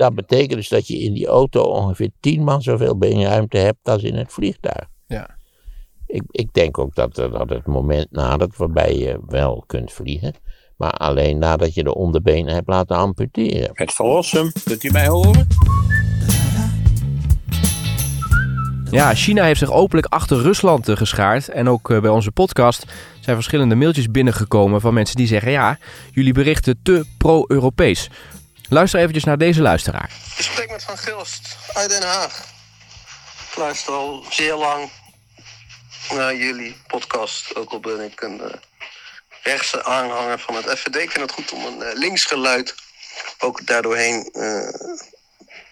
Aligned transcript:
Dat 0.00 0.14
betekent 0.14 0.52
dus 0.52 0.68
dat 0.68 0.86
je 0.86 0.98
in 0.98 1.12
die 1.12 1.26
auto 1.26 1.62
ongeveer 1.62 2.10
tien 2.20 2.44
man 2.44 2.62
zoveel 2.62 2.98
beenruimte 2.98 3.58
hebt 3.58 3.78
als 3.82 4.02
in 4.02 4.14
het 4.14 4.32
vliegtuig. 4.32 4.86
Ja. 5.06 5.36
Ik, 6.06 6.22
ik 6.26 6.52
denk 6.52 6.78
ook 6.78 6.94
dat, 6.94 7.14
dat 7.14 7.48
het 7.48 7.66
moment 7.66 8.10
nadert 8.10 8.56
waarbij 8.56 8.96
je 8.96 9.20
wel 9.26 9.64
kunt 9.66 9.92
vliegen. 9.92 10.34
Maar 10.76 10.90
alleen 10.90 11.38
nadat 11.38 11.74
je 11.74 11.82
de 11.82 11.94
onderbenen 11.94 12.54
hebt 12.54 12.68
laten 12.68 12.96
amputeren. 12.96 13.70
Het 13.72 13.92
verlossen, 13.92 14.52
kunt 14.64 14.82
u 14.82 14.90
mij 14.90 15.08
horen? 15.08 15.46
Ja, 18.90 19.14
China 19.14 19.44
heeft 19.44 19.58
zich 19.58 19.72
openlijk 19.72 20.12
achter 20.12 20.42
Rusland 20.42 20.88
eh, 20.88 20.96
geschaard. 20.96 21.48
En 21.48 21.68
ook 21.68 21.90
eh, 21.90 22.00
bij 22.00 22.10
onze 22.10 22.30
podcast 22.30 22.84
zijn 23.20 23.36
verschillende 23.36 23.74
mailtjes 23.74 24.10
binnengekomen 24.10 24.80
van 24.80 24.94
mensen 24.94 25.16
die 25.16 25.26
zeggen: 25.26 25.50
ja, 25.50 25.78
jullie 26.12 26.32
berichten 26.32 26.80
te 26.82 27.04
pro-Europees. 27.18 28.10
Luister 28.70 28.98
eventjes 28.98 29.24
naar 29.24 29.38
deze 29.38 29.60
luisteraar. 29.60 30.10
Ik 30.36 30.44
spreek 30.44 30.70
met 30.70 30.82
Van 30.82 30.98
Gilst 30.98 31.56
uit 31.72 31.90
Den 31.90 32.02
Haag. 32.02 32.44
Ik 33.50 33.56
luister 33.56 33.92
al 33.92 34.24
zeer 34.30 34.54
lang 34.54 34.90
naar 36.10 36.34
jullie 36.34 36.76
podcast. 36.86 37.54
Ook 37.54 37.70
al 37.70 37.80
ben 37.80 38.00
ik 38.00 38.20
een 38.20 38.40
eh, 38.40 38.54
rechtse 39.42 39.84
aanhanger 39.84 40.38
van 40.38 40.54
het 40.54 40.78
FVD. 40.78 40.96
Ik 40.96 41.10
vind 41.10 41.20
het 41.20 41.32
goed 41.32 41.52
om 41.52 41.64
een 41.64 41.82
eh, 41.82 41.98
linksgeluid 41.98 42.74
ook 43.38 43.66
daardoorheen 43.66 44.28
eh, 44.32 44.68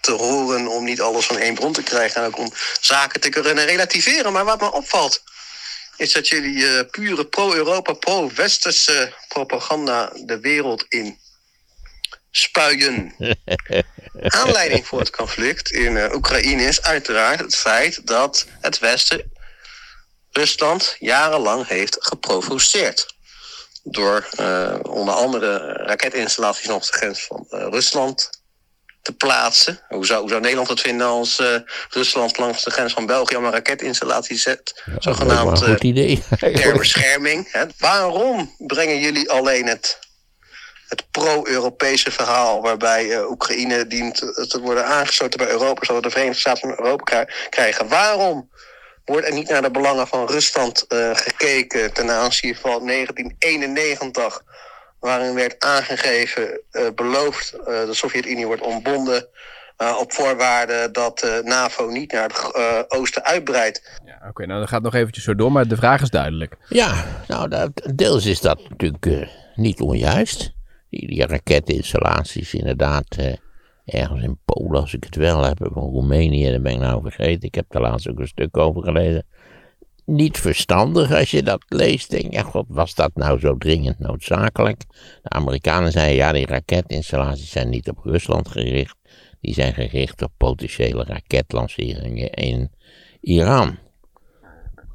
te 0.01 0.11
horen. 0.11 0.67
Om 0.67 0.83
niet 0.83 1.01
alles 1.01 1.25
van 1.25 1.37
één 1.37 1.55
bron 1.55 1.73
te 1.73 1.83
krijgen. 1.83 2.21
En 2.21 2.27
ook 2.27 2.37
om 2.37 2.53
zaken 2.81 3.21
te 3.21 3.29
kunnen 3.29 3.65
relativeren. 3.65 4.31
Maar 4.31 4.45
wat 4.45 4.61
me 4.61 4.71
opvalt 4.71 5.23
is 5.97 6.11
dat 6.11 6.27
jullie 6.27 6.85
pure 6.85 7.25
pro-Europa, 7.25 7.93
pro-westerse 7.93 9.13
propaganda 9.27 10.11
de 10.15 10.39
wereld 10.39 10.85
in 10.89 11.19
spuien. 12.31 13.15
Aanleiding 14.21 14.87
voor 14.87 14.99
het 14.99 15.09
conflict 15.09 15.71
in 15.71 15.97
eh, 15.97 16.13
Oekraïne 16.13 16.63
is 16.63 16.81
uiteraard 16.81 17.39
het 17.39 17.55
feit 17.55 18.07
dat 18.07 18.45
het 18.61 18.79
Westen 18.79 19.31
Rusland 20.31 20.95
jarenlang 20.99 21.67
heeft 21.67 21.97
geprovoceerd. 21.99 23.17
Door 23.83 24.27
eh, 24.37 24.79
onder 24.81 25.13
andere 25.13 25.57
raketinstallaties 25.73 26.69
op 26.69 26.81
de 26.81 26.93
grens 26.93 27.25
van 27.25 27.45
eh, 27.49 27.67
Rusland 27.69 28.29
te 29.01 29.11
plaatsen. 29.13 29.79
Hoe 29.87 30.05
zou, 30.05 30.19
hoe 30.19 30.29
zou 30.29 30.41
Nederland 30.41 30.69
het 30.69 30.81
vinden 30.81 31.07
als 31.07 31.41
Rusland 31.89 32.37
langs 32.37 32.63
de 32.63 32.71
grens 32.71 32.93
van 32.93 33.05
België 33.05 33.33
allemaal 33.33 33.51
raketinstallaties 33.51 34.41
zet? 34.41 34.83
Is 34.85 34.93
Zogenaamd 34.97 35.83
idee. 35.83 36.23
ter 36.39 36.77
bescherming. 36.77 37.51
Hè. 37.51 37.65
Waarom 37.77 38.55
brengen 38.57 38.99
jullie 38.99 39.29
alleen 39.29 39.65
het, 39.65 39.99
het 40.89 41.11
pro-Europese 41.11 42.11
verhaal 42.11 42.61
waarbij 42.61 43.11
eh, 43.11 43.29
Oekraïne 43.29 43.87
dient 43.87 44.15
te 44.49 44.59
worden 44.61 44.85
aangesloten 44.85 45.37
bij 45.39 45.49
Europa, 45.49 45.85
zodat 45.85 46.03
de 46.03 46.09
Verenigde 46.09 46.39
Staten 46.39 46.59
van 46.75 46.85
Europa 46.85 47.03
krij- 47.03 47.29
krijgen? 47.49 47.87
Waarom 47.87 48.49
wordt 49.05 49.27
er 49.27 49.33
niet 49.33 49.49
naar 49.49 49.61
de 49.61 49.71
belangen 49.71 50.07
van 50.07 50.27
Rusland 50.27 50.87
eh, 50.87 51.09
gekeken 51.13 51.93
ten 51.93 52.09
aanzien 52.11 52.55
van 52.55 52.85
1991, 52.87 54.41
waarin 54.99 55.33
werd 55.33 55.55
aangegeven, 55.63 56.61
eh, 56.71 56.83
beloofd, 56.95 57.53
eh, 57.53 57.65
de 57.65 57.93
Sovjet-Unie 57.93 58.45
wordt 58.47 58.61
ontbonden. 58.61 59.27
eh, 59.77 59.95
op 59.99 60.13
voorwaarde 60.13 60.89
dat 60.91 61.19
de 61.19 61.41
NAVO 61.45 61.87
niet 61.89 62.11
naar 62.11 62.23
het 62.29 62.91
oosten 62.91 63.23
uitbreidt. 63.25 63.81
Ja, 64.05 64.27
Oké, 64.29 64.45
nou 64.45 64.59
dat 64.59 64.69
gaat 64.69 64.81
nog 64.81 64.93
eventjes 64.95 65.23
zo 65.23 65.35
door, 65.35 65.51
maar 65.51 65.67
de 65.67 65.75
vraag 65.75 66.01
is 66.01 66.09
duidelijk. 66.09 66.55
Ja, 66.67 67.05
nou, 67.27 67.47
dat, 67.49 67.69
deels 67.95 68.25
is 68.25 68.41
dat 68.41 68.69
natuurlijk 68.69 69.05
eh, 69.05 69.27
niet 69.55 69.79
onjuist. 69.81 70.51
Die, 70.89 71.25
raketinstallaties 71.25 72.53
inderdaad 72.53 73.15
eh, 73.17 73.33
ergens 73.85 74.23
in 74.23 74.39
Polen, 74.45 74.81
als 74.81 74.93
ik 74.93 75.03
het 75.03 75.15
wel 75.15 75.43
heb, 75.43 75.61
of 75.61 75.73
Roemenië, 75.73 76.51
dat 76.51 76.61
ben 76.61 76.71
ik 76.71 76.79
nou 76.79 77.01
vergeten. 77.01 77.47
Ik 77.47 77.55
heb 77.55 77.65
daar 77.69 77.81
laatst 77.81 78.09
ook 78.09 78.19
een 78.19 78.27
stuk 78.27 78.57
over 78.57 78.83
gelezen. 78.83 79.25
Niet 80.05 80.37
verstandig 80.37 81.11
als 81.11 81.31
je 81.31 81.43
dat 81.43 81.63
leest. 81.67 82.09
Denk 82.09 82.33
ja, 82.33 82.41
god, 82.41 82.65
was 82.67 82.95
dat 82.95 83.11
nou 83.13 83.39
zo 83.39 83.57
dringend 83.57 83.99
noodzakelijk? 83.99 84.85
De 85.21 85.29
Amerikanen 85.29 85.91
zeiden, 85.91 86.15
ja, 86.15 86.31
die 86.31 86.45
raketinstallaties 86.45 87.51
zijn 87.51 87.69
niet 87.69 87.89
op 87.89 87.97
Rusland 88.03 88.47
gericht. 88.47 88.95
Die 89.41 89.53
zijn 89.53 89.73
gericht 89.73 90.21
op 90.21 90.31
potentiële 90.37 91.03
raketlanceringen 91.03 92.29
in 92.29 92.71
Iran. 93.21 93.77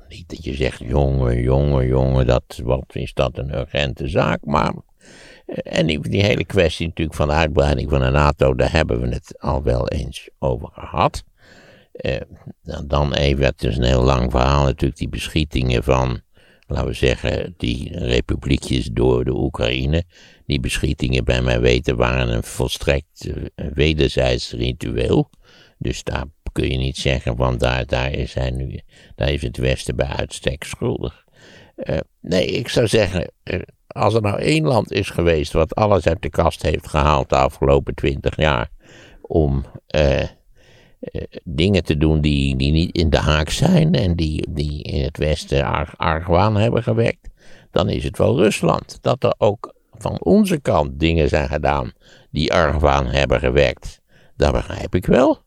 Niet 0.09 0.29
dat 0.29 0.45
je 0.45 0.55
zegt, 0.55 0.79
jongen, 0.79 1.43
jongen, 1.43 1.87
jongen, 1.87 2.27
dat, 2.27 2.61
wat 2.63 2.85
is 2.93 3.13
dat 3.13 3.39
een 3.39 3.55
urgente 3.55 4.09
zaak, 4.09 4.45
maar... 4.45 4.75
En 5.47 5.87
die, 5.87 6.25
hele 6.25 6.45
kwestie 6.45 6.87
natuurlijk 6.87 7.17
van 7.17 7.29
de 7.29 7.35
uitbreiding 7.35 7.91
van 7.91 8.01
de 8.01 8.11
NATO, 8.11 8.55
daar 8.55 8.73
hebben 8.73 9.01
we 9.01 9.09
het 9.09 9.41
al 9.41 9.63
wel 9.63 9.89
eens 9.89 10.29
over 10.39 10.69
gehad. 10.73 11.25
Eh, 11.93 12.21
dan- 12.63 12.87
dan 12.89 13.15
even, 13.15 13.45
het 13.45 13.65
is 13.65 13.77
een 13.77 13.83
heel 13.83 14.03
lang 14.03 14.31
verhaal 14.31 14.65
natuurlijk, 14.65 14.99
die 14.99 15.09
beschietingen 15.09 15.83
van, 15.85 16.21
laten 16.67 16.87
we 16.87 16.93
zeggen, 16.93 17.55
die 17.57 17.99
republiekjes 17.99 18.89
door 18.93 19.25
de 19.25 19.35
Oekraïne. 19.35 20.05
Die 20.47 20.61
beschietingen, 20.61 21.25
bij 21.25 21.43
mijn 21.43 21.61
weten, 21.61 21.97
waren 21.97 22.29
een 22.29 22.43
volstrekt 22.43 23.29
eh, 23.29 23.67
wederzijds 23.75 24.53
ritueel. 24.53 25.31
Dus 25.79 26.03
daar 26.03 26.25
kun 26.53 26.71
je 26.71 26.77
niet 26.77 26.97
zeggen 26.97 27.37
van 27.37 27.59
daar, 27.59 27.87
daar, 27.87 28.13
is 28.13 28.35
hij 28.35 28.51
nu, 28.51 28.81
daar 29.15 29.31
is 29.33 29.43
het 29.43 29.57
Westen 29.57 29.97
bij 29.97 30.07
uitstek 30.07 30.65
schuldig. 30.65 31.25
Eh, 31.77 31.99
nee, 32.21 32.47
ik 32.47 32.69
zou 32.69 32.87
zeggen, 32.87 33.31
als 33.95 34.15
er 34.15 34.23
nou 34.23 34.39
één 34.39 34.65
land 34.65 34.93
is 34.93 35.11
geweest 35.11 35.53
wat 35.53 35.75
alles 35.75 36.07
uit 36.07 36.23
de 36.23 36.31
kast 36.31 36.63
heeft 36.63 36.89
gehaald 36.89 37.29
de 37.29 37.37
afgelopen 37.37 37.95
twintig 37.95 38.37
jaar 38.37 38.71
om 39.21 39.65
eh, 39.87 40.21
eh, 40.21 40.29
dingen 41.45 41.85
te 41.85 41.97
doen 41.97 42.21
die, 42.21 42.57
die 42.57 42.73
niet 42.73 42.97
in 42.97 43.11
de 43.11 43.19
haak 43.19 43.49
zijn 43.49 43.95
en 43.95 44.17
die, 44.17 44.47
die 44.51 44.83
in 44.83 45.03
het 45.05 45.19
Westen 45.19 45.65
arg, 45.65 45.99
argwaan 45.99 46.57
hebben 46.57 46.83
gewekt, 46.83 47.29
dan 47.71 47.89
is 47.89 48.05
het 48.05 48.19
wel 48.19 48.39
Rusland. 48.39 48.99
Dat 49.01 49.25
er 49.25 49.35
ook 49.39 49.75
van 49.93 50.21
onze 50.21 50.61
kant 50.61 51.01
dingen 51.01 51.29
zijn 51.29 51.49
gedaan 51.49 51.93
die 52.31 52.53
argwaan 52.53 53.07
hebben 53.07 53.41
gewekt, 53.41 54.01
dat 54.37 54.53
begrijp 54.53 54.95
ik 54.95 55.07
wel. 55.07 55.43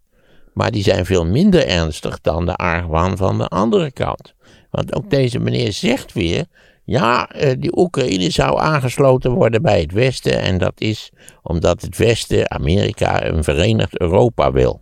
Maar 0.53 0.71
die 0.71 0.83
zijn 0.83 1.05
veel 1.05 1.25
minder 1.25 1.67
ernstig 1.67 2.21
dan 2.21 2.45
de 2.45 2.55
argwaan 2.55 3.17
van 3.17 3.37
de 3.37 3.47
andere 3.47 3.91
kant. 3.91 4.33
Want 4.71 4.95
ook 4.95 5.09
deze 5.09 5.39
meneer 5.39 5.73
zegt 5.73 6.13
weer, 6.13 6.45
ja, 6.87 7.29
eh, 7.29 7.53
die 7.59 7.77
Oekraïne 7.77 8.29
zou 8.29 8.59
aangesloten 8.59 9.31
worden 9.31 9.61
bij 9.61 9.81
het 9.81 9.91
Westen 9.91 10.41
en 10.41 10.57
dat 10.57 10.81
is 10.81 11.11
omdat 11.43 11.81
het 11.81 11.97
Westen, 11.97 12.51
Amerika, 12.51 13.25
een 13.25 13.43
verenigd 13.43 13.99
Europa 13.99 14.51
wil. 14.51 14.81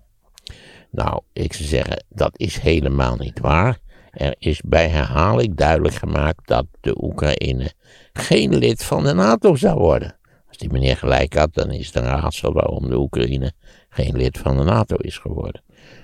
Nou, 0.92 1.22
ik 1.34 1.54
zou 1.54 1.70
zeggen, 1.70 2.06
dat 2.10 2.40
is 2.40 2.60
helemaal 2.60 3.16
niet 3.16 3.40
waar. 3.40 3.78
Er 4.12 4.36
is 4.40 4.62
bij 4.66 4.88
herhaling 4.88 5.56
duidelijk 5.56 5.96
gemaakt 5.96 6.48
dat 6.48 6.66
de 6.82 7.04
Oekraïne 7.04 7.72
geen 8.14 8.56
lid 8.58 8.84
van 8.84 9.04
de 9.04 9.14
NATO 9.14 9.56
zou 9.56 9.80
worden. 9.80 10.18
Als 10.48 10.58
die 10.58 10.72
meneer 10.72 10.98
gelijk 10.98 11.34
had, 11.34 11.54
dan 11.54 11.72
is 11.72 11.86
het 11.86 11.96
een 11.96 12.04
raadsel 12.04 12.54
waarom 12.54 12.90
de 12.90 12.98
Oekraïne 12.98 13.54
geen 13.90 14.16
lid 14.16 14.38
van 14.38 14.58
de 14.58 14.64
NATO 14.64 14.96
is 14.96 15.18
geworden. 15.18 15.64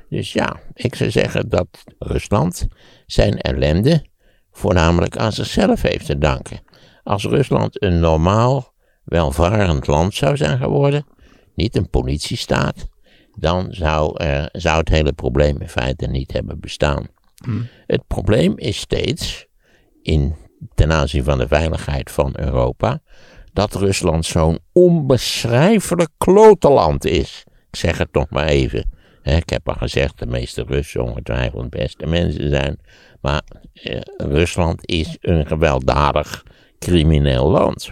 Dus 0.09 0.33
ja, 0.33 0.59
ik 0.73 0.95
zou 0.95 1.11
zeggen 1.11 1.49
dat 1.49 1.67
Rusland 1.99 2.67
zijn 3.05 3.37
ellende 3.37 4.09
voornamelijk 4.51 5.17
aan 5.17 5.31
zichzelf 5.31 5.81
heeft 5.81 6.05
te 6.05 6.17
danken. 6.17 6.59
Als 7.03 7.25
Rusland 7.25 7.83
een 7.83 7.99
normaal, 7.99 8.73
welvarend 9.03 9.87
land 9.87 10.13
zou 10.13 10.37
zijn 10.37 10.57
geworden, 10.57 11.05
niet 11.55 11.75
een 11.75 11.89
politiestaat, 11.89 12.87
dan 13.35 13.67
zou, 13.69 14.23
er, 14.23 14.49
zou 14.51 14.77
het 14.77 14.89
hele 14.89 15.13
probleem 15.13 15.61
in 15.61 15.69
feite 15.69 16.07
niet 16.07 16.31
hebben 16.31 16.59
bestaan. 16.59 17.07
Het 17.87 18.07
probleem 18.07 18.57
is 18.57 18.77
steeds, 18.77 19.45
in, 20.01 20.35
ten 20.75 20.91
aanzien 20.91 21.23
van 21.23 21.37
de 21.37 21.47
veiligheid 21.47 22.11
van 22.11 22.33
Europa, 22.39 23.01
dat 23.53 23.75
Rusland 23.75 24.25
zo'n 24.25 24.59
onbeschrijfelijk 24.71 26.09
klotenland 26.17 27.05
is. 27.05 27.43
Ik 27.71 27.75
zeg 27.75 27.97
het 27.97 28.13
nog 28.13 28.29
maar 28.29 28.47
even. 28.47 28.89
Ik 29.23 29.49
heb 29.49 29.69
al 29.69 29.75
gezegd, 29.75 30.19
de 30.19 30.25
meeste 30.25 30.63
Russen 30.67 31.03
ongetwijfeld 31.03 31.69
beste 31.69 32.05
mensen 32.07 32.49
zijn. 32.49 32.79
Maar 33.21 33.41
eh, 33.73 34.01
Rusland 34.17 34.87
is 34.87 35.17
een 35.21 35.47
gewelddadig 35.47 36.43
crimineel 36.79 37.49
land. 37.49 37.91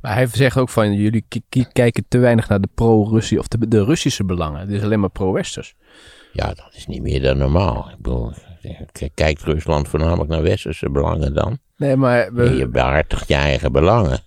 Maar 0.00 0.14
hij 0.14 0.26
zegt 0.26 0.56
ook 0.56 0.68
van 0.68 0.92
jullie 0.92 1.24
kijken 1.72 2.04
te 2.08 2.18
weinig 2.18 2.48
naar 2.48 2.60
de 2.60 2.68
pro-Russie 2.74 3.38
of 3.38 3.48
de, 3.48 3.68
de 3.68 3.84
Russische 3.84 4.24
belangen. 4.24 4.60
Het 4.60 4.70
is 4.70 4.82
alleen 4.82 5.00
maar 5.00 5.10
pro-Westers. 5.10 5.74
Ja, 6.32 6.46
dat 6.46 6.70
is 6.72 6.86
niet 6.86 7.02
meer 7.02 7.22
dan 7.22 7.38
normaal. 7.38 7.90
Ik 7.90 7.96
bedoel, 7.96 8.32
kijkt 9.14 9.42
Rusland 9.42 9.88
voornamelijk 9.88 10.30
naar 10.30 10.42
westerse 10.42 10.90
belangen 10.90 11.34
dan? 11.34 11.58
Nee, 11.76 11.96
maar 11.96 12.32
we, 12.32 12.56
je 12.56 12.68
behartigt 12.68 13.28
je 13.28 13.34
eigen 13.34 13.72
belangen. 13.72 14.18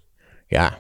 Ja, 0.48 0.78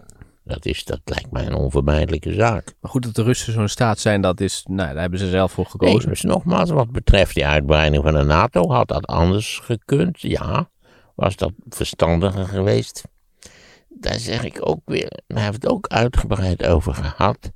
dat, 0.51 0.65
is, 0.65 0.83
dat 0.83 0.99
lijkt 1.03 1.31
mij 1.31 1.45
een 1.45 1.53
onvermijdelijke 1.53 2.33
zaak. 2.33 2.73
maar 2.81 2.91
goed 2.91 3.03
dat 3.03 3.15
de 3.15 3.23
Russen 3.23 3.53
zo'n 3.53 3.67
staat 3.67 3.99
zijn, 3.99 4.21
dat 4.21 4.39
is, 4.41 4.65
nou, 4.69 4.91
daar 4.93 5.01
hebben 5.01 5.19
ze 5.19 5.29
zelf 5.29 5.51
voor 5.51 5.63
Nee, 5.77 5.89
gekozen. 5.89 6.09
dus 6.09 6.21
nogmaals, 6.21 6.69
wat 6.69 6.91
betreft 6.91 7.35
die 7.35 7.45
uitbreiding 7.45 8.03
van 8.03 8.13
de 8.13 8.23
NATO, 8.23 8.69
had 8.71 8.87
dat 8.87 9.05
anders 9.07 9.59
gekund? 9.63 10.21
Ja. 10.21 10.69
Was 11.15 11.35
dat 11.35 11.51
verstandiger 11.69 12.45
geweest? 12.45 13.03
Daar 13.89 14.19
zeg 14.19 14.43
ik 14.43 14.57
ook 14.69 14.79
weer, 14.85 15.09
daar 15.27 15.43
hebben 15.43 15.61
we 15.61 15.67
het 15.67 15.75
ook 15.75 15.87
uitgebreid 15.87 16.65
over 16.65 16.93
gehad. 16.93 17.51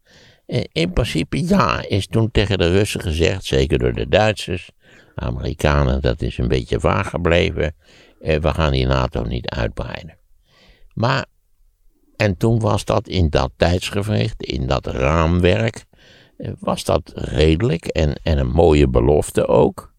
Eh, 0.45 0.63
In 0.71 0.93
principe 0.93 1.47
ja, 1.47 1.87
is 1.87 2.07
toen 2.07 2.31
tegen 2.31 2.57
de 2.57 2.71
Russen 2.71 3.01
gezegd, 3.01 3.43
zeker 3.45 3.77
door 3.79 3.93
de 3.93 4.07
Duitsers, 4.09 4.69
Amerikanen, 5.15 6.01
dat 6.01 6.21
is 6.21 6.37
een 6.37 6.47
beetje 6.47 6.79
vaag 6.79 7.09
gebleven. 7.09 7.75
eh, 8.21 8.39
We 8.39 8.53
gaan 8.53 8.71
die 8.71 8.85
NATO 8.87 9.23
niet 9.23 9.49
uitbreiden. 9.49 10.17
Maar, 10.93 11.25
en 12.17 12.37
toen 12.37 12.59
was 12.59 12.85
dat 12.85 13.07
in 13.07 13.29
dat 13.29 13.51
tijdsgevricht, 13.55 14.43
in 14.43 14.67
dat 14.67 14.85
raamwerk, 14.85 15.85
eh, 16.37 16.51
was 16.59 16.83
dat 16.83 17.11
redelijk 17.15 17.85
en, 17.85 18.19
en 18.23 18.37
een 18.37 18.51
mooie 18.51 18.87
belofte 18.87 19.47
ook. 19.47 19.93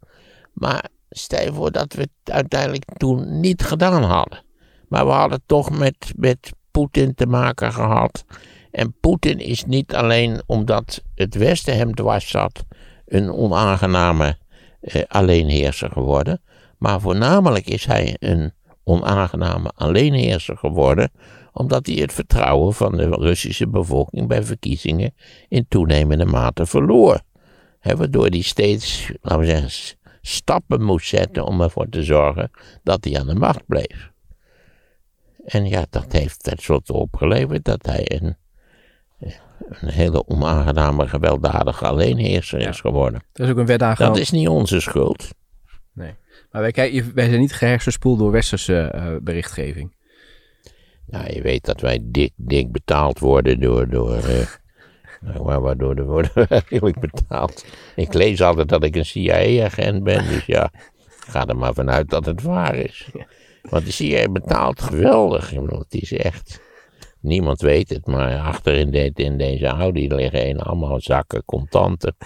Maar 0.53 0.89
stel 1.11 1.45
je 1.45 1.53
voor 1.53 1.73
dat 1.73 1.93
we 1.93 2.01
het 2.01 2.35
uiteindelijk 2.35 2.85
toen 2.97 3.41
niet 3.41 3.63
gedaan 3.63 4.03
hadden. 4.03 4.45
Maar 4.89 5.07
we 5.07 5.13
hadden 5.13 5.43
toch 5.47 5.79
met, 5.79 6.13
met 6.17 6.53
Poetin 6.71 7.15
te 7.15 7.27
maken 7.27 7.73
gehad. 7.73 8.25
En 8.71 8.95
Poetin 9.01 9.39
is 9.39 9.65
niet 9.65 9.95
alleen 9.95 10.43
omdat 10.47 11.03
het 11.15 11.35
Westen 11.35 11.77
hem 11.77 11.95
dwars 11.95 12.29
zat, 12.29 12.65
een 13.07 13.33
onaangename 13.33 14.39
eh, 14.81 15.03
alleenheerser 15.09 15.91
geworden. 15.91 16.41
Maar 16.79 17.01
voornamelijk 17.01 17.67
is 17.67 17.87
hij 17.87 18.17
een 18.19 18.53
onaangename 18.85 19.71
alleenheerser 19.75 20.57
geworden, 20.57 21.11
omdat 21.57 21.87
hij 21.87 21.95
het 21.95 22.13
vertrouwen 22.13 22.75
van 22.75 22.97
de 22.97 23.09
Russische 23.09 23.69
bevolking 23.69 24.29
bij 24.29 24.43
verkiezingen 24.43 25.15
in 25.49 25.67
toenemende 25.69 26.25
mate 26.25 26.67
verloor. 26.67 27.21
Waardoor 27.81 28.27
hij 28.27 28.41
steeds, 28.41 29.13
laten 29.21 29.39
we 29.41 29.47
zeggen, 29.47 29.97
stappen 30.21 30.83
moest 30.83 31.09
zetten 31.09 31.45
om 31.45 31.61
ervoor 31.61 31.89
te 31.89 32.03
zorgen 32.03 32.51
dat 32.83 33.05
hij 33.05 33.19
aan 33.19 33.27
de 33.27 33.35
macht 33.35 33.67
bleef. 33.67 34.11
En 35.45 35.67
ja, 35.67 35.87
dat 35.91 36.13
heeft 36.13 36.43
tenslotte 36.43 36.93
opgeleverd 36.93 37.65
dat 37.65 37.87
hij 37.87 38.21
een, 38.21 38.37
een 39.59 39.89
hele 39.89 40.27
onaangename, 40.27 41.09
gewelddadige 41.09 41.87
alleenheerser 41.87 42.69
is 42.69 42.81
geworden. 42.81 43.23
Er 43.33 43.45
is 43.45 43.51
ook 43.51 43.57
een 43.57 43.67
wet 43.67 43.79
Dat 43.79 43.89
aangenomen. 43.89 44.21
is 44.21 44.31
niet 44.31 44.49
onze 44.49 44.81
schuld. 44.81 45.29
Nee. 45.93 46.15
Maar 46.51 46.61
wij, 46.63 46.73
kijken, 46.73 47.15
wij 47.15 47.29
zijn 47.29 47.41
niet 47.41 47.55
gehersenspoeld 47.55 48.19
door 48.19 48.31
westerse 48.31 48.81
eh, 48.81 49.17
berichtgeving. 49.23 49.96
Nou, 51.07 51.33
je 51.33 51.43
weet 51.43 51.65
dat 51.65 51.81
wij 51.81 51.99
dik, 52.03 52.33
dik 52.37 52.73
betaald 52.73 53.19
worden 53.19 53.61
door. 53.61 53.89
door 53.89 54.17
eh, 54.17 54.47
nou, 55.21 55.43
waar- 55.45 55.61
waardoor 55.61 55.95
de 55.97 56.03
worden 56.05 56.31
we 56.35 56.47
eigenlijk 56.69 57.01
betaald. 57.01 57.65
Ik 57.97 58.15
lees 58.15 58.43
altijd 58.43 58.69
dat 58.69 58.85
ik 58.85 58.97
een 58.97 59.05
CIA-agent 59.07 60.03
ben, 60.05 60.27
dus 60.29 60.47
ja, 60.47 60.71
ga 61.07 61.47
er 61.47 61.57
maar 61.57 61.75
vanuit 61.75 62.09
dat 62.11 62.27
het 62.27 62.43
waar 62.43 62.75
is. 62.75 63.11
Want 63.63 63.85
de 63.85 63.93
CIA 63.93 64.29
betaalt 64.29 64.83
geweldig. 64.83 65.51
Het 65.51 65.95
is 65.95 66.13
echt. 66.13 66.61
Niemand 67.21 67.61
weet 67.61 67.89
het, 67.89 68.07
maar 68.07 68.39
achter 68.39 68.75
in, 68.75 68.91
dit, 68.91 69.19
in 69.19 69.39
deze 69.39 69.67
Audi 69.67 70.15
liggen 70.15 70.49
een 70.49 70.61
allemaal 70.61 71.01
zakken 71.01 71.45
contanten. 71.45 72.17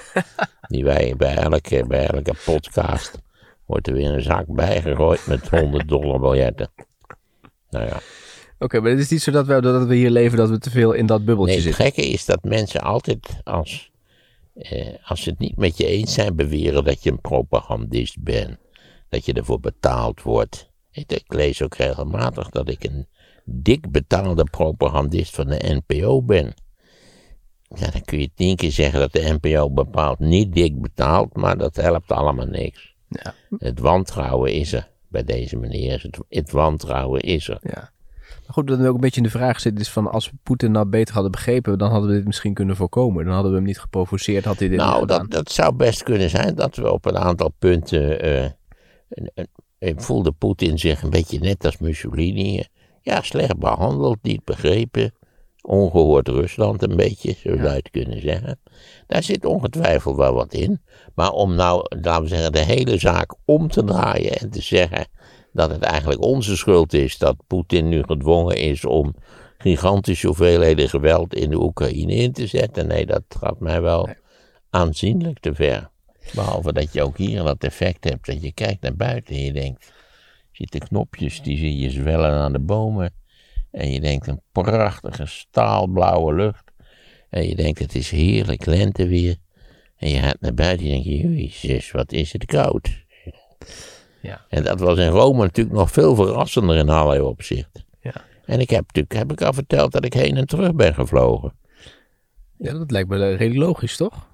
Die 0.69 0.85
wij 0.85 1.15
bij 1.17 1.35
elke, 1.37 1.85
bij 1.87 2.07
elke 2.07 2.35
podcast. 2.45 3.19
wordt 3.67 3.87
er 3.87 3.95
weer 3.95 4.11
een 4.13 4.23
zak 4.23 4.45
bijgegooid 4.47 5.27
met 5.27 5.49
100 5.49 5.89
dollar 5.89 6.21
biljetten. 6.21 6.71
Nou 7.71 7.87
ja. 7.87 8.01
Oké, 8.63 8.81
maar 8.81 8.91
het 8.91 9.01
is 9.01 9.11
niet 9.11 9.23
zo 9.23 9.31
dat 9.31 9.47
we, 9.47 9.61
dat 9.61 9.87
we 9.87 9.95
hier 9.95 10.11
leven 10.11 10.39
dat 10.39 10.51
we 10.51 10.59
te 10.59 10.71
veel 10.71 10.93
in 10.93 11.07
dat 11.07 11.25
bubbeltje 11.25 11.57
Nee, 11.57 11.65
het 11.65 11.77
zitten. 11.77 11.85
gekke 11.85 12.11
is 12.11 12.25
dat 12.25 12.45
mensen 12.45 12.81
altijd, 12.81 13.41
als, 13.45 13.91
eh, 14.55 14.95
als 15.05 15.23
ze 15.23 15.31
het 15.31 15.39
niet 15.39 15.57
met 15.57 15.77
je 15.77 15.87
eens 15.87 16.15
zijn, 16.15 16.37
beweren 16.37 16.85
dat 16.85 17.03
je 17.03 17.11
een 17.11 17.21
propagandist 17.21 18.23
bent. 18.23 18.59
Dat 19.09 19.25
je 19.25 19.33
ervoor 19.33 19.61
betaald 19.61 20.23
wordt. 20.23 20.71
Ik, 20.91 21.13
ik 21.13 21.35
lees 21.35 21.63
ook 21.63 21.75
regelmatig 21.75 22.49
dat 22.49 22.69
ik 22.69 22.85
een 22.85 23.07
dik 23.45 23.91
betaalde 23.91 24.45
propagandist 24.45 25.35
van 25.35 25.47
de 25.47 25.81
NPO 25.87 26.23
ben. 26.23 26.55
Ja, 27.75 27.91
dan 27.91 28.05
kun 28.05 28.21
je 28.21 28.31
tien 28.35 28.57
keer 28.57 28.71
zeggen 28.71 29.01
dat 29.01 29.13
de 29.13 29.39
NPO 29.41 29.71
bepaald 29.71 30.19
niet 30.19 30.55
dik 30.55 30.81
betaalt, 30.81 31.37
maar 31.37 31.59
dat 31.59 31.77
helpt 31.77 32.13
allemaal 32.13 32.47
niks. 32.47 32.95
Ja. 33.09 33.35
Het 33.59 33.79
wantrouwen 33.79 34.53
is 34.53 34.73
er. 34.73 34.89
Bij 35.09 35.25
deze 35.25 35.57
meneer, 35.57 36.03
het, 36.03 36.19
het 36.29 36.51
wantrouwen 36.51 37.21
is 37.21 37.49
er. 37.49 37.59
Ja. 37.63 37.93
Goed, 38.53 38.67
dat 38.67 38.81
ook 38.81 38.95
een 38.95 39.01
beetje 39.01 39.17
in 39.17 39.23
de 39.27 39.31
vraag 39.31 39.61
zit 39.61 39.81
is 39.81 39.91
van 39.91 40.11
als 40.11 40.31
we 40.31 40.37
Poetin 40.43 40.71
nou 40.73 40.87
beter 40.87 41.15
hadden 41.15 41.33
begrepen, 41.33 41.79
dan 41.79 41.91
hadden 41.91 42.11
we 42.11 42.17
dit 42.17 42.27
misschien 42.27 42.55
kunnen 42.55 42.77
voorkomen. 42.77 43.25
Dan 43.25 43.33
hadden 43.35 43.51
we 43.51 43.57
hem 43.57 43.67
niet 43.67 43.81
geprovoceerd, 43.81 44.45
had 44.45 44.59
hij 44.59 44.69
dit 44.69 44.79
Nou, 44.79 45.01
gedaan. 45.01 45.19
dat, 45.19 45.31
dat 45.31 45.51
zou 45.51 45.75
best 45.75 46.03
kunnen 46.03 46.31
zijn 46.31 46.55
dat 46.55 46.77
we 46.77 46.93
op 46.93 47.07
een 47.07 47.19
aantal 47.19 47.53
punten. 47.59 48.21
eh, 48.21 49.95
voelde 49.97 50.33
Poetin 50.33 50.79
zich 50.79 51.03
een 51.03 51.11
beetje 51.11 51.39
net 51.39 51.65
als 51.65 51.79
Mussolini. 51.79 52.65
Ja, 53.03 53.23
slecht 53.23 53.59
behandeld, 53.59 54.19
niet 54.23 54.45
begrepen. 54.45 55.13
Ongehoord 55.63 56.29
Rusland 56.29 56.83
een 56.83 56.97
beetje, 56.97 57.33
zo 57.33 57.49
zou 57.57 57.63
je 57.63 57.69
het 57.69 57.91
kunnen 57.91 58.21
zeggen. 58.21 58.61
Daar 59.07 59.23
zit 59.23 59.45
ongetwijfeld 59.45 60.17
wel 60.17 60.35
wat 60.35 60.53
in. 60.53 60.81
Maar 61.15 61.31
om 61.31 61.55
nou, 61.55 61.85
laten 62.01 62.23
we 62.23 62.29
zeggen, 62.29 62.53
de 62.53 62.65
hele 62.65 62.99
zaak 62.99 63.35
om 63.45 63.69
te 63.69 63.85
draaien 63.85 64.33
en 64.33 64.51
te 64.51 64.63
zeggen 64.63 65.07
dat 65.53 65.71
het 65.71 65.83
eigenlijk 65.83 66.23
onze 66.23 66.57
schuld 66.57 66.93
is 66.93 67.19
dat 67.19 67.37
Poetin 67.47 67.89
nu 67.89 68.03
gedwongen 68.03 68.57
is 68.57 68.85
om 68.85 69.15
gigantische 69.59 70.27
hoeveelheden 70.27 70.89
geweld 70.89 71.35
in 71.35 71.51
de 71.51 71.61
Oekraïne 71.61 72.15
in 72.15 72.33
te 72.33 72.47
zetten. 72.47 72.87
Nee, 72.87 73.07
dat 73.07 73.23
gaat 73.29 73.61
mij 73.61 73.81
wel 73.81 74.09
aanzienlijk 74.71 75.39
te 75.39 75.55
ver. 75.55 75.91
Behalve 76.35 76.73
dat 76.73 76.93
je 76.93 77.03
ook 77.03 77.17
hier 77.17 77.43
dat 77.43 77.65
effect 77.65 78.05
hebt 78.05 78.27
dat 78.27 78.43
je 78.43 78.53
kijkt 78.53 78.83
naar 78.83 78.97
buiten 78.97 79.35
en 79.35 79.43
je 79.43 79.53
denkt, 79.53 79.93
ziet 80.53 80.73
de 80.73 80.79
knopjes, 80.79 81.43
die 81.43 81.59
zie 81.59 81.79
je 81.79 81.91
zwellen 81.91 82.31
aan 82.31 82.53
de 82.53 82.59
bomen. 82.59 83.15
En 83.71 83.91
je 83.91 84.01
denkt 84.01 84.27
een 84.27 84.41
prachtige 84.53 85.27
staalblauwe 85.27 86.35
lucht. 86.35 86.65
En 87.31 87.49
je 87.49 87.55
denkt 87.55 87.79
het 87.79 87.95
is 87.95 88.11
heerlijk 88.11 88.67
lenteweer. 88.67 89.37
En 89.97 90.09
je 90.09 90.19
gaat 90.19 90.41
naar 90.41 90.55
buiten 90.55 90.87
en 90.87 90.93
denk 90.93 91.05
je, 91.05 91.17
jezus, 91.17 91.91
wat 91.91 92.13
is 92.13 92.33
het 92.33 92.45
koud. 92.45 93.05
Ja. 94.21 94.45
En 94.49 94.63
dat 94.63 94.81
was 94.81 94.99
in 94.99 95.09
Rome 95.09 95.43
natuurlijk 95.43 95.77
nog 95.77 95.91
veel 95.91 96.15
verrassender 96.15 96.77
in 96.77 96.89
allerlei 96.89 97.21
opzichten. 97.21 97.85
Ja. 98.01 98.13
En 98.45 98.61
ik 98.61 98.71
heb 98.71 98.85
natuurlijk, 98.87 99.15
heb 99.15 99.33
ik 99.33 99.43
al 99.43 99.53
verteld 99.53 99.93
dat 99.93 100.05
ik 100.05 100.13
heen 100.13 100.37
en 100.37 100.47
terug 100.47 100.75
ben 100.75 100.95
gevlogen. 100.95 101.53
ja, 102.59 102.73
dat 102.73 102.91
lijkt 102.91 103.09
me 103.09 103.17
redelijk 103.17 103.67
logisch, 103.67 103.97
toch? 103.97 104.29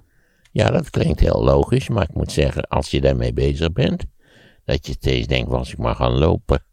Ja, 0.51 0.71
dat 0.71 0.89
klinkt 0.89 1.19
heel 1.19 1.43
logisch, 1.43 1.89
maar 1.89 2.03
ik 2.03 2.15
moet 2.15 2.31
zeggen, 2.31 2.67
als 2.67 2.91
je 2.91 3.01
daarmee 3.01 3.33
bezig 3.33 3.71
bent, 3.71 4.05
dat 4.65 4.87
je 4.87 4.91
steeds 4.91 5.27
denkt, 5.27 5.49
was 5.49 5.71
ik 5.71 5.77
maar 5.77 5.95
gaan 5.95 6.17
lopen. 6.17 6.63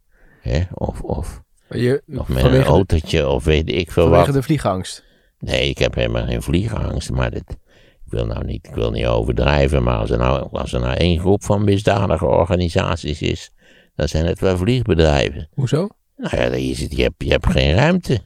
Hè? 0.40 0.62
Of, 0.74 1.00
of, 1.00 1.42
Je, 1.68 2.02
of 2.16 2.28
met 2.28 2.40
vanwege, 2.40 2.64
een 2.64 2.70
autootje, 2.70 3.28
of 3.28 3.44
weet 3.44 3.68
ik 3.68 3.92
veel 3.92 4.02
vanwege 4.02 4.24
wat. 4.24 4.34
de 4.34 4.42
vliegangst. 4.42 5.04
Nee, 5.38 5.68
ik 5.68 5.78
heb 5.78 5.94
helemaal 5.94 6.26
geen 6.26 6.42
vliegangst, 6.42 7.10
maar 7.10 7.30
dit, 7.30 7.56
ik 8.06 8.10
wil 8.12 8.26
nou 8.26 8.44
niet, 8.44 8.66
ik 8.66 8.74
wil 8.74 8.90
niet 8.90 9.06
overdrijven, 9.06 9.82
maar 9.82 9.98
als 9.98 10.10
er 10.10 10.18
nou, 10.18 10.48
als 10.52 10.72
er 10.72 10.80
nou 10.80 10.96
één 10.96 11.18
groep 11.20 11.44
van 11.44 11.64
misdadige 11.64 12.26
organisaties 12.26 13.22
is, 13.22 13.52
dan 13.96 14.08
zijn 14.08 14.26
het 14.26 14.40
wel 14.40 14.56
vliegbedrijven. 14.56 15.48
Hoezo? 15.54 15.88
Nou 16.16 16.36
ja, 16.36 16.42
is 16.42 16.80
het, 16.80 16.96
je, 16.96 17.02
hebt, 17.02 17.14
je 17.18 17.30
hebt 17.30 17.46
geen 17.50 17.74
ruimte. 17.74 18.20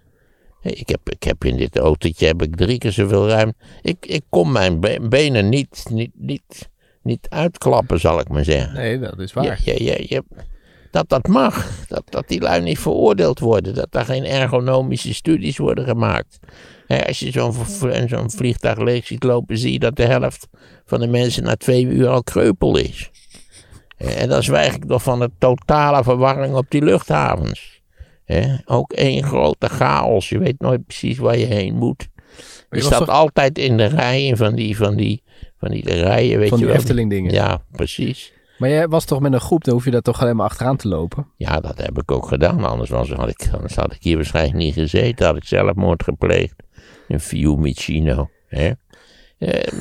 Ik 0.62 0.88
heb, 0.88 1.00
ik 1.10 1.22
heb 1.22 1.44
in 1.44 1.56
dit 1.56 1.78
autootje 1.78 2.26
heb 2.26 2.42
ik 2.42 2.56
drie 2.56 2.78
keer 2.78 2.92
zoveel 2.92 3.28
ruimte. 3.28 3.56
Ik, 3.82 4.06
ik 4.06 4.22
kon 4.28 4.52
mijn 4.52 4.80
be- 4.80 5.06
benen 5.08 5.48
niet, 5.48 5.86
niet, 5.90 6.10
niet, 6.14 6.70
niet 7.02 7.26
uitklappen, 7.28 8.00
zal 8.00 8.20
ik 8.20 8.28
maar 8.28 8.44
zeggen. 8.44 8.72
Nee, 8.74 8.98
dat 8.98 9.18
is 9.18 9.32
waar. 9.32 9.44
Ja, 9.64 9.74
ja, 9.78 9.94
ja. 9.98 10.22
Dat 10.90 11.08
dat 11.08 11.26
mag. 11.28 11.70
Dat, 11.88 12.02
dat 12.10 12.28
die 12.28 12.40
lui 12.40 12.62
niet 12.62 12.78
veroordeeld 12.78 13.38
worden. 13.38 13.74
Dat 13.74 13.86
daar 13.90 14.04
geen 14.04 14.24
ergonomische 14.24 15.14
studies 15.14 15.56
worden 15.58 15.84
gemaakt. 15.84 16.38
Als 17.06 17.18
je 17.18 17.30
zo'n 17.30 17.54
zo'n 18.06 18.30
vliegtuig 18.30 18.78
leeg 18.78 19.06
ziet 19.06 19.22
lopen, 19.22 19.58
zie 19.58 19.72
je 19.72 19.78
dat 19.78 19.96
de 19.96 20.04
helft 20.04 20.48
van 20.84 21.00
de 21.00 21.06
mensen 21.06 21.42
na 21.42 21.56
twee 21.56 21.84
uur 21.84 22.08
al 22.08 22.22
kreupel 22.22 22.76
is. 22.76 23.10
En 23.96 24.28
dan 24.28 24.42
zwijg 24.42 24.74
ik 24.74 24.84
nog 24.84 25.02
van 25.02 25.18
de 25.20 25.30
totale 25.38 26.02
verwarring 26.02 26.54
op 26.54 26.66
die 26.68 26.82
luchthavens. 26.82 27.82
Ook 28.64 28.92
één 28.92 29.24
grote 29.24 29.68
chaos. 29.68 30.28
Je 30.28 30.38
weet 30.38 30.60
nooit 30.60 30.86
precies 30.86 31.18
waar 31.18 31.38
je 31.38 31.46
heen 31.46 31.74
moet. 31.74 32.08
je 32.70 32.80
staat 32.80 32.98
toch- 32.98 33.08
altijd 33.08 33.58
in 33.58 33.76
de 33.76 33.84
rijen 33.86 34.36
van 34.36 34.54
die, 34.54 34.76
van 34.76 34.96
die, 34.96 35.22
van 35.58 35.70
die 35.70 35.84
rijen, 35.84 36.38
weet 36.38 36.48
Van 36.48 36.58
je 36.58 36.66
die. 36.66 36.74
Efteling 36.74 37.10
dingen. 37.10 37.32
Ja, 37.32 37.62
precies. 37.72 38.32
Maar 38.58 38.68
jij 38.68 38.88
was 38.88 39.04
toch 39.04 39.20
met 39.20 39.32
een 39.32 39.40
groep, 39.40 39.64
dan 39.64 39.74
hoef 39.74 39.84
je 39.84 39.90
daar 39.90 40.00
toch 40.00 40.20
alleen 40.20 40.36
maar 40.36 40.46
achteraan 40.46 40.76
te 40.76 40.88
lopen? 40.88 41.26
Ja, 41.36 41.60
dat 41.60 41.78
heb 41.78 41.98
ik 41.98 42.10
ook 42.10 42.26
gedaan. 42.26 42.64
Anders, 42.64 42.90
was, 42.90 43.10
had, 43.10 43.28
ik, 43.28 43.48
anders 43.52 43.74
had 43.74 43.92
ik 43.92 44.02
hier 44.02 44.16
waarschijnlijk 44.16 44.56
niet 44.56 44.74
gezeten. 44.74 45.26
Had 45.26 45.36
ik 45.36 45.44
zelfmoord 45.44 46.02
gepleegd. 46.02 46.54
Een 47.08 47.20
Fiumicino. 47.20 48.30
Hè? 48.46 48.70
Eh, 49.38 49.80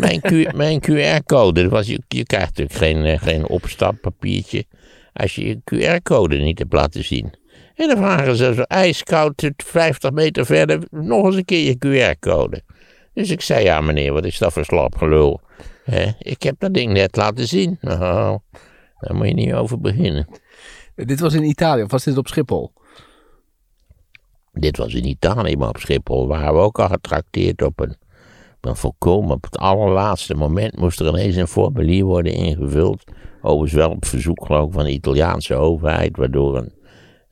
mijn, 0.53 0.81
QR-code. 0.81 1.69
Was, 1.75 1.88
je, 1.88 2.01
je 2.07 2.25
krijgt 2.25 2.57
natuurlijk 2.57 2.77
geen, 2.77 3.19
geen 3.19 3.48
opstappapiertje. 3.48 4.65
Als 5.13 5.36
je 5.36 5.46
je 5.46 5.62
QR-code 5.63 6.38
niet 6.38 6.60
hebt 6.60 6.74
laten 6.74 7.03
zien. 7.03 7.34
En 7.75 7.88
dan 7.88 7.98
vragen 7.98 8.36
ze 8.36 8.53
zo 8.53 8.62
ijskoud, 8.62 9.38
tot 9.38 9.53
50 9.55 10.12
meter 10.12 10.46
verder, 10.46 10.79
nog 10.89 11.25
eens 11.25 11.36
een 11.36 11.46
keer 11.46 11.65
je 11.65 12.15
QR-code. 12.15 12.62
Dus 13.13 13.29
ik 13.29 13.41
zei, 13.41 13.63
ja 13.63 13.81
meneer, 13.81 14.13
wat 14.13 14.25
is 14.25 14.38
dat 14.38 14.53
voor 14.53 14.65
slap 14.65 14.96
gelul? 14.96 15.41
Ik 16.20 16.44
heb 16.44 16.56
dat 16.60 16.74
ding 16.74 16.94
net 16.94 17.15
laten 17.15 17.48
zien. 17.48 17.77
Nou, 17.82 18.39
daar 19.00 19.15
moet 19.15 19.27
je 19.27 19.34
niet 19.34 19.53
over 19.53 19.79
beginnen. 19.79 20.27
Dit 20.96 21.20
was 21.20 21.34
in 21.34 21.44
Italië, 21.44 21.84
of 21.84 21.91
was 21.91 22.03
dit 22.03 22.17
op 22.17 22.27
Schiphol? 22.27 22.72
Dit 24.53 24.77
was 24.77 24.94
in 24.94 25.06
Italië, 25.06 25.56
maar 25.56 25.70
op 25.70 25.77
Schiphol 25.77 26.27
waren 26.27 26.53
we 26.53 26.60
ook 26.60 26.79
al 26.79 26.88
getrakteerd 26.88 27.62
op 27.62 27.79
een, 27.79 27.91
op 27.91 27.98
Dan 28.60 28.77
volkomen 28.77 29.36
op 29.36 29.44
het 29.44 29.58
allerlaatste 29.58 30.36
moment 30.36 30.77
moest 30.77 31.00
er 31.00 31.08
ineens 31.08 31.36
een 31.36 31.48
formulier 31.48 32.03
worden 32.03 32.34
ingevuld. 32.34 33.03
Overigens 33.41 33.74
wel 33.74 33.89
op 33.89 34.06
verzoek 34.06 34.46
geloof 34.46 34.67
ik 34.67 34.74
van 34.74 34.84
de 34.84 34.91
Italiaanse 34.91 35.56
overheid, 35.56 36.17
waardoor 36.17 36.58
een, 36.58 36.74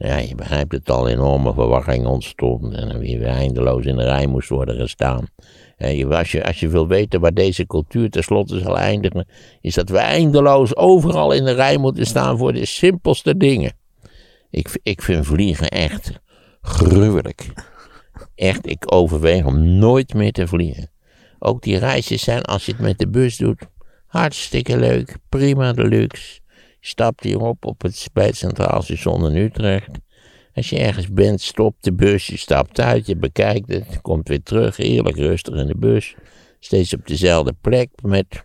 ja, 0.06 0.18
je 0.18 0.36
begrijpt 0.36 0.72
het 0.72 0.90
al, 0.90 1.08
enorme 1.08 1.54
verwarring 1.54 2.06
ontstond. 2.06 2.74
En 2.74 3.00
weer 3.00 3.26
eindeloos 3.26 3.86
in 3.86 3.96
de 3.96 4.04
rij 4.04 4.28
moest 4.28 4.50
worden 4.50 4.76
gestaan. 4.76 5.28
Je, 5.78 6.08
als, 6.08 6.32
je, 6.32 6.46
als 6.46 6.60
je 6.60 6.68
wil 6.68 6.88
weten 6.88 7.20
waar 7.20 7.34
deze 7.34 7.66
cultuur 7.66 8.10
tenslotte 8.10 8.60
zal 8.60 8.78
eindigen, 8.78 9.28
is 9.62 9.74
dat 9.74 9.90
we 9.90 9.98
eindeloos 9.98 10.76
overal 10.76 11.32
in 11.32 11.44
de 11.44 11.52
rij 11.52 11.78
moeten 11.78 12.06
staan 12.06 12.38
voor 12.38 12.54
de 12.54 12.66
simpelste 12.66 13.38
dingen. 13.38 13.74
Ik, 14.50 14.80
ik 14.84 15.02
vind 15.02 15.26
vliegen 15.26 15.70
echt 15.70 16.12
gruwelijk. 16.62 17.54
Echt, 18.36 18.68
ik 18.68 18.94
overweeg 18.94 19.46
om 19.46 19.78
nooit 19.78 20.14
meer 20.14 20.32
te 20.32 20.48
vliegen. 20.48 20.92
Ook 21.40 21.62
die 21.62 21.78
reisjes 21.78 22.24
zijn, 22.24 22.42
als 22.42 22.66
je 22.66 22.72
het 22.72 22.82
met 22.82 23.00
de 23.00 23.08
bus 23.08 23.38
doet, 23.38 23.62
hartstikke 24.06 24.78
leuk. 24.78 25.18
Prima 25.30 25.74
deluxe. 25.74 26.40
Je 26.86 26.92
stapt 26.92 27.24
hierop 27.24 27.66
op 27.66 27.82
het, 27.82 28.08
bij 28.14 28.26
het 28.26 28.36
Centraal 28.36 28.82
Station 28.82 29.32
in 29.32 29.36
Utrecht. 29.36 29.90
Als 30.54 30.70
je 30.70 30.80
ergens 30.80 31.12
bent, 31.12 31.42
stopt 31.42 31.84
de 31.84 31.94
bus, 31.94 32.28
je 32.28 32.38
stapt 32.38 32.80
uit, 32.80 33.06
je 33.06 33.16
bekijkt 33.16 33.68
het, 33.68 34.02
komt 34.02 34.28
weer 34.28 34.44
terug, 34.44 34.78
heerlijk 34.78 35.16
rustig 35.18 35.56
in 35.56 35.68
de 35.68 35.78
bus. 35.78 36.16
Steeds 36.60 36.94
op 36.94 37.08
dezelfde 37.08 37.54
plek, 37.62 37.90
met 38.02 38.44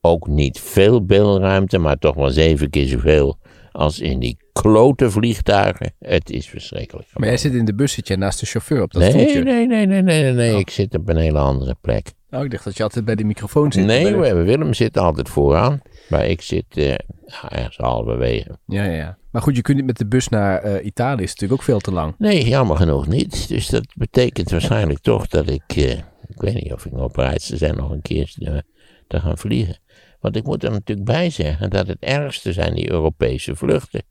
ook 0.00 0.26
niet 0.26 0.60
veel 0.60 1.04
beeldruimte, 1.04 1.78
maar 1.78 1.96
toch 1.96 2.14
wel 2.14 2.30
zeven 2.30 2.70
keer 2.70 2.86
zoveel 2.86 3.38
als 3.72 4.00
in 4.00 4.18
die 4.18 4.36
klote 4.52 5.10
vliegtuigen. 5.10 5.94
Het 5.98 6.30
is 6.30 6.48
verschrikkelijk. 6.48 7.08
Maar 7.14 7.28
jij 7.28 7.36
zit 7.36 7.54
in 7.54 7.64
de 7.64 7.74
bus, 7.74 7.92
zit 7.92 8.08
je 8.08 8.16
naast 8.16 8.40
de 8.40 8.46
chauffeur 8.46 8.82
op 8.82 8.92
dat 8.92 9.02
nee, 9.02 9.10
stoeltje? 9.10 9.42
nee, 9.42 9.66
nee, 9.66 9.86
nee, 9.86 10.02
nee, 10.02 10.32
nee. 10.32 10.52
Oh. 10.52 10.58
ik 10.58 10.70
zit 10.70 10.94
op 10.96 11.08
een 11.08 11.16
hele 11.16 11.38
andere 11.38 11.76
plek. 11.80 12.12
Oh, 12.30 12.44
ik 12.44 12.50
dacht 12.50 12.64
dat 12.64 12.76
je 12.76 12.82
altijd 12.82 13.04
bij 13.04 13.14
de 13.14 13.24
microfoon 13.24 13.72
zit. 13.72 13.84
Nee, 13.84 14.04
de- 14.04 14.42
Willem 14.42 14.74
zit 14.74 14.98
altijd 14.98 15.28
vooraan, 15.28 15.80
maar 16.08 16.26
ik 16.26 16.42
zit 16.42 16.76
eh, 16.76 16.88
ja, 17.26 17.50
ergens 17.50 17.76
halverwege. 17.76 18.58
Ja, 18.66 18.84
ja, 18.84 18.92
ja. 18.92 19.18
Maar 19.30 19.42
goed, 19.42 19.56
je 19.56 19.62
kunt 19.62 19.76
niet 19.76 19.86
met 19.86 19.98
de 19.98 20.06
bus 20.06 20.28
naar 20.28 20.62
eh, 20.62 20.84
Italië, 20.84 21.22
is 21.22 21.30
natuurlijk 21.30 21.60
ook 21.60 21.66
veel 21.66 21.78
te 21.78 21.92
lang. 21.92 22.14
Nee, 22.18 22.48
jammer 22.48 22.76
genoeg 22.76 23.06
niet. 23.06 23.48
Dus 23.48 23.68
dat 23.68 23.86
betekent 23.94 24.50
waarschijnlijk 24.50 24.98
toch 24.98 25.26
dat 25.26 25.48
ik, 25.48 25.62
eh, 25.66 25.90
ik 26.26 26.40
weet 26.40 26.54
niet 26.54 26.72
of 26.72 26.86
ik 26.86 26.92
nog 26.92 27.12
bereid 27.12 27.42
zou 27.42 27.58
zijn 27.58 27.76
nog 27.76 27.90
een 27.90 28.02
keer 28.02 28.32
te, 28.38 28.62
te 29.06 29.20
gaan 29.20 29.38
vliegen. 29.38 29.78
Want 30.20 30.36
ik 30.36 30.44
moet 30.44 30.64
er 30.64 30.70
natuurlijk 30.70 31.06
bij 31.06 31.30
zeggen 31.30 31.70
dat 31.70 31.86
het 31.86 32.00
ergste 32.00 32.52
zijn 32.52 32.74
die 32.74 32.90
Europese 32.90 33.56
vluchten. 33.56 34.02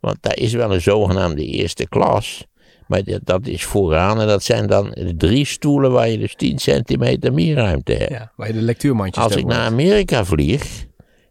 Want 0.00 0.16
daar 0.20 0.36
is 0.36 0.52
wel 0.52 0.74
een 0.74 0.80
zogenaamde 0.80 1.44
eerste 1.44 1.88
klas. 1.88 2.46
Maar 2.86 3.02
dat, 3.24 3.46
is 3.46 3.64
vooraan 3.64 4.20
en 4.20 4.26
dat 4.26 4.42
zijn 4.42 4.66
dan 4.66 4.96
drie 5.16 5.44
stoelen 5.44 5.92
waar 5.92 6.08
je 6.08 6.18
dus 6.18 6.34
10 6.34 6.58
centimeter 6.58 7.32
meer 7.32 7.54
ruimte 7.54 7.92
hebt. 7.92 8.10
Ja, 8.10 8.32
waar 8.36 8.46
je 8.46 8.52
de 8.52 8.62
lectuurmandjes 8.62 9.24
Als 9.24 9.36
ik 9.36 9.46
naar. 9.46 9.66
Amerika 9.66 10.24
vlieg, 10.24 10.86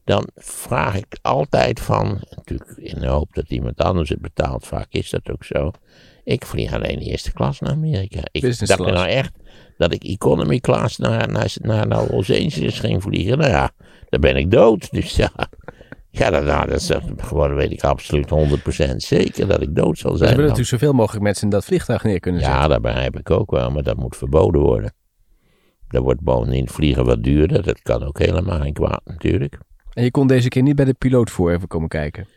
dan 0.06 0.28
vraag 0.36 0.96
ik 0.96 1.18
altijd 1.22 1.80
van, 1.80 2.20
natuurlijk 2.36 2.78
in 2.78 3.00
de 3.00 3.08
hoop 3.08 3.34
dat 3.34 3.50
iemand 3.50 3.78
anders 3.82 4.10
het 4.10 4.22
betaalt, 4.22 4.66
vaak 4.66 4.88
is 4.90 5.10
dat 5.10 5.32
ook 5.32 5.44
zo. 5.44 5.72
Ik 6.24 6.46
vlieg 6.46 6.74
alleen 6.74 7.00
eerste 7.00 7.34
klas 7.34 7.60
naar 7.60 7.72
Amerika. 7.72 8.20
Ik 8.32 8.42
Business 8.42 8.76
dacht 8.76 8.80
class. 8.82 8.94
nou 8.94 9.08
echt 9.08 9.34
dat 9.78 9.94
ik 9.94 10.04
economy 10.04 10.60
class 10.60 10.98
naar, 10.98 11.32
naar, 11.32 11.54
naar, 11.62 11.88
naar 11.88 12.08
Los 12.12 12.32
Angeles 12.32 12.80
ging 12.80 13.02
vliegen. 13.02 13.38
Nou 13.38 13.50
ja, 13.50 13.72
dan 14.10 14.22
ben 14.22 14.36
ik 14.36 14.52
dood. 14.52 14.92
Dus 14.96 15.16
ja, 15.16 15.32
ja 16.10 16.30
dat, 16.30 16.44
nou, 16.44 16.68
dat 16.68 16.80
is 16.82 16.92
gewoon, 17.18 17.56
weet 17.56 17.72
ik 17.72 17.84
absoluut 17.84 18.30
100% 18.92 18.96
zeker 18.96 19.48
dat 19.48 19.62
ik 19.62 19.76
dood 19.76 19.98
zal 19.98 20.12
zijn. 20.12 20.20
willen 20.20 20.36
Dan- 20.36 20.42
natuurlijk 20.42 20.68
zoveel 20.68 20.94
mogelijk 20.94 21.24
mensen 21.24 21.44
in 21.44 21.50
dat 21.50 21.66
vliegtuig 21.66 22.04
neer 22.04 22.20
kunnen 22.20 22.42
zetten. 22.42 22.60
ja, 22.60 22.68
dat 22.68 22.82
begrijp 22.82 23.20
ik 23.20 23.30
ook 23.30 23.52
wel, 23.52 23.72
maar 23.72 23.84
dat 23.84 23.98
moet 23.98 24.18
verboden 24.18 24.62
worden. 24.62 24.94
Dan 25.88 26.04
wordt 26.04 26.22
bovendien 26.22 26.70
vliegen 26.70 27.06
wat 27.06 27.24
duurder. 27.24 27.64
Dat 27.64 27.82
kan 27.82 28.04
ook 28.04 28.20
helemaal 28.20 28.60
geen 28.60 28.74
kwaad 28.74 29.02
natuurlijk. 29.06 29.58
En 29.96 30.04
je 30.04 30.12
kon 30.12 30.28
deze 30.28 30.48
keer 30.48 30.62
niet 30.62 30.76
bij 30.76 30.86
de 30.86 30.94
piloot 30.94 31.30
voor 31.32 31.52
even 31.52 31.68
komen 31.68 31.90
kijken. 31.90 32.28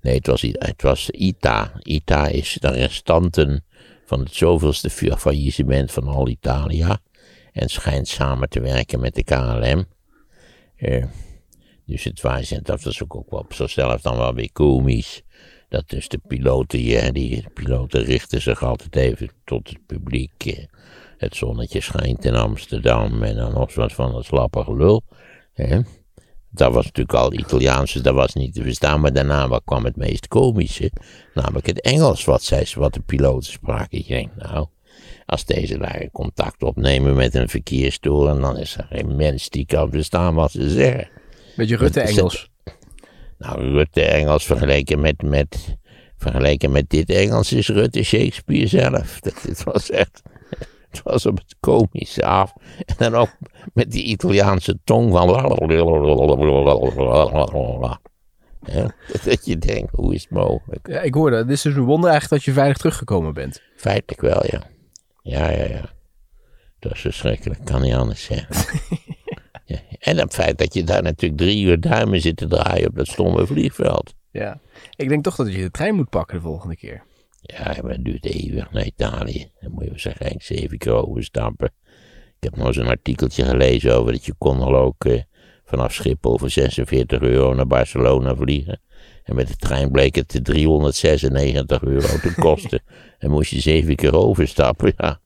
Nee, 0.00 0.14
het 0.14 0.26
was, 0.26 0.42
het 0.42 0.82
was 0.82 1.10
ITA. 1.10 1.72
ITA 1.82 2.26
is 2.26 2.56
de 2.60 2.68
restanten 2.70 3.64
van 4.04 4.20
het 4.20 4.34
zoveelste 4.34 4.90
fa- 4.90 5.16
faillissement 5.16 5.92
van 5.92 6.06
al 6.08 6.28
Italia. 6.28 6.98
En 7.52 7.68
schijnt 7.68 8.08
samen 8.08 8.48
te 8.48 8.60
werken 8.60 9.00
met 9.00 9.14
de 9.14 9.24
KLM. 9.24 9.84
Eh, 10.76 11.04
dus 11.86 12.04
het 12.04 12.20
was, 12.20 12.50
en 12.50 12.60
dat 12.62 12.82
was 12.82 13.02
ook, 13.02 13.24
wel 13.30 13.40
op 13.40 13.52
zichzelf 13.52 14.00
dan 14.00 14.16
wel 14.16 14.34
weer 14.34 14.52
komisch. 14.52 15.22
Dat 15.68 15.88
dus 15.88 16.08
de 16.08 16.20
piloten, 16.26 16.78
die 17.12 17.42
de 17.42 17.50
piloten 17.54 18.02
richten 18.02 18.40
zich 18.42 18.62
altijd 18.62 18.96
even 18.96 19.30
tot 19.44 19.68
het 19.68 19.86
publiek. 19.86 20.44
eh, 20.44 20.64
het 21.16 21.36
zonnetje 21.36 21.80
schijnt 21.80 22.24
in 22.24 22.34
Amsterdam 22.34 23.22
en 23.22 23.36
dan 23.36 23.52
nog 23.52 23.74
wat 23.74 23.92
van 23.92 24.14
een 24.16 24.24
slappe 24.24 24.64
gelul. 24.64 25.02
Hè. 25.54 25.80
Dat 26.54 26.72
was 26.74 26.84
natuurlijk 26.84 27.18
al 27.18 27.32
Italiaans, 27.32 27.92
dus 27.92 28.02
dat 28.02 28.14
was 28.14 28.34
niet 28.34 28.54
te 28.54 28.62
verstaan. 28.62 29.00
Maar 29.00 29.12
daarna 29.12 29.48
wat 29.48 29.62
kwam 29.64 29.84
het 29.84 29.96
meest 29.96 30.28
komische, 30.28 30.90
namelijk 31.34 31.66
het 31.66 31.80
Engels 31.80 32.24
wat, 32.24 32.42
zij, 32.42 32.66
wat 32.74 32.94
de 32.94 33.00
piloten 33.00 33.52
spraken. 33.52 33.98
Ik 33.98 34.08
denk, 34.08 34.30
nou, 34.36 34.66
als 35.26 35.44
deze 35.44 35.78
daar 35.78 36.08
contact 36.12 36.62
opnemen 36.62 37.14
met 37.16 37.34
een 37.34 37.48
verkeerstoren, 37.48 38.40
dan 38.40 38.58
is 38.58 38.76
er 38.76 38.86
geen 38.90 39.16
mens 39.16 39.48
die 39.48 39.66
kan 39.66 39.90
verstaan 39.90 40.34
wat 40.34 40.50
ze 40.50 40.70
zeggen. 40.70 41.08
Beetje 41.56 41.76
Rutte 41.76 41.98
Dat 42.00 42.08
is- 42.08 42.16
Engels. 42.16 42.50
Nou, 43.38 43.60
Rutte 43.70 44.02
Engels 44.02 44.44
vergeleken 44.44 45.00
met, 45.00 45.22
met, 45.22 45.76
vergeleken 46.16 46.72
met 46.72 46.90
dit 46.90 47.10
Engels 47.10 47.52
is 47.52 47.68
Rutte 47.68 48.02
Shakespeare 48.02 48.66
zelf. 48.66 49.20
Dat, 49.44 49.62
was 49.62 49.90
echt, 49.90 50.22
het 50.96 51.12
was 51.12 51.26
op 51.26 51.38
het 51.38 51.56
komische 51.60 52.24
af. 52.24 52.52
En 52.86 52.94
dan 52.98 53.14
ook 53.14 53.36
met 53.72 53.90
die 53.90 54.04
Italiaanse 54.04 54.78
tong 54.84 55.12
van... 55.12 55.28
Ja, 58.66 58.94
dat 59.24 59.46
je 59.46 59.58
denkt, 59.58 59.90
hoe 59.92 60.14
is 60.14 60.22
het 60.22 60.30
mogelijk? 60.30 60.88
Ja, 60.88 61.00
ik 61.00 61.14
hoorde, 61.14 61.36
het 61.36 61.50
is 61.50 61.62
dus 61.62 61.74
een 61.74 61.82
wonder 61.82 62.10
eigenlijk 62.10 62.42
dat 62.42 62.54
je 62.54 62.60
veilig 62.60 62.76
teruggekomen 62.76 63.34
bent. 63.34 63.62
Feitelijk 63.76 64.20
wel, 64.20 64.42
ja. 64.46 64.62
Ja, 65.22 65.50
ja, 65.50 65.64
ja. 65.64 65.92
Dat 66.78 66.92
is 66.92 67.00
verschrikkelijk, 67.00 67.64
kan 67.64 67.82
niet 67.82 67.94
anders 67.94 68.24
zeggen. 68.24 68.80
ja. 69.64 69.78
En 69.98 70.18
het 70.18 70.34
feit 70.34 70.58
dat 70.58 70.74
je 70.74 70.84
daar 70.84 71.02
natuurlijk 71.02 71.40
drie 71.40 71.64
uur 71.64 71.80
duimen 71.80 72.20
zit 72.20 72.36
te 72.36 72.46
draaien 72.46 72.88
op 72.88 72.96
dat 72.96 73.06
stomme 73.06 73.46
vliegveld. 73.46 74.14
Ja. 74.30 74.60
Ik 74.96 75.08
denk 75.08 75.24
toch 75.24 75.36
dat 75.36 75.52
je 75.52 75.60
de 75.60 75.70
trein 75.70 75.94
moet 75.94 76.10
pakken 76.10 76.36
de 76.36 76.42
volgende 76.42 76.76
keer. 76.76 77.02
Ja, 77.46 77.76
maar 77.82 77.92
het 77.92 78.04
duurt 78.04 78.24
eeuwig 78.24 78.72
naar 78.72 78.86
Italië. 78.86 79.50
Dan 79.60 79.72
moet 79.72 79.84
je 79.84 79.90
waarschijnlijk 79.90 80.42
zeven 80.42 80.78
keer 80.78 81.06
overstappen. 81.06 81.72
Ik 82.38 82.50
heb 82.50 82.56
nog 82.56 82.66
eens 82.66 82.76
een 82.76 82.86
artikeltje 82.86 83.44
gelezen 83.44 83.96
over 83.96 84.12
dat 84.12 84.24
je 84.24 84.34
kon 84.38 84.60
al 84.60 84.76
ook 84.76 85.04
eh, 85.04 85.20
vanaf 85.64 85.92
Schiphol 85.92 86.38
voor 86.38 86.50
46 86.50 87.20
euro 87.20 87.54
naar 87.54 87.66
Barcelona 87.66 88.34
vliegen. 88.34 88.80
En 89.24 89.34
met 89.34 89.48
de 89.48 89.56
trein 89.56 89.90
bleek 89.90 90.14
het 90.14 90.40
396 90.42 91.82
euro 91.82 92.18
te 92.18 92.34
kosten. 92.40 92.82
en 93.18 93.30
moest 93.30 93.50
je 93.50 93.60
zeven 93.60 93.96
keer 93.96 94.16
overstappen, 94.16 94.92
ja. 94.96 95.20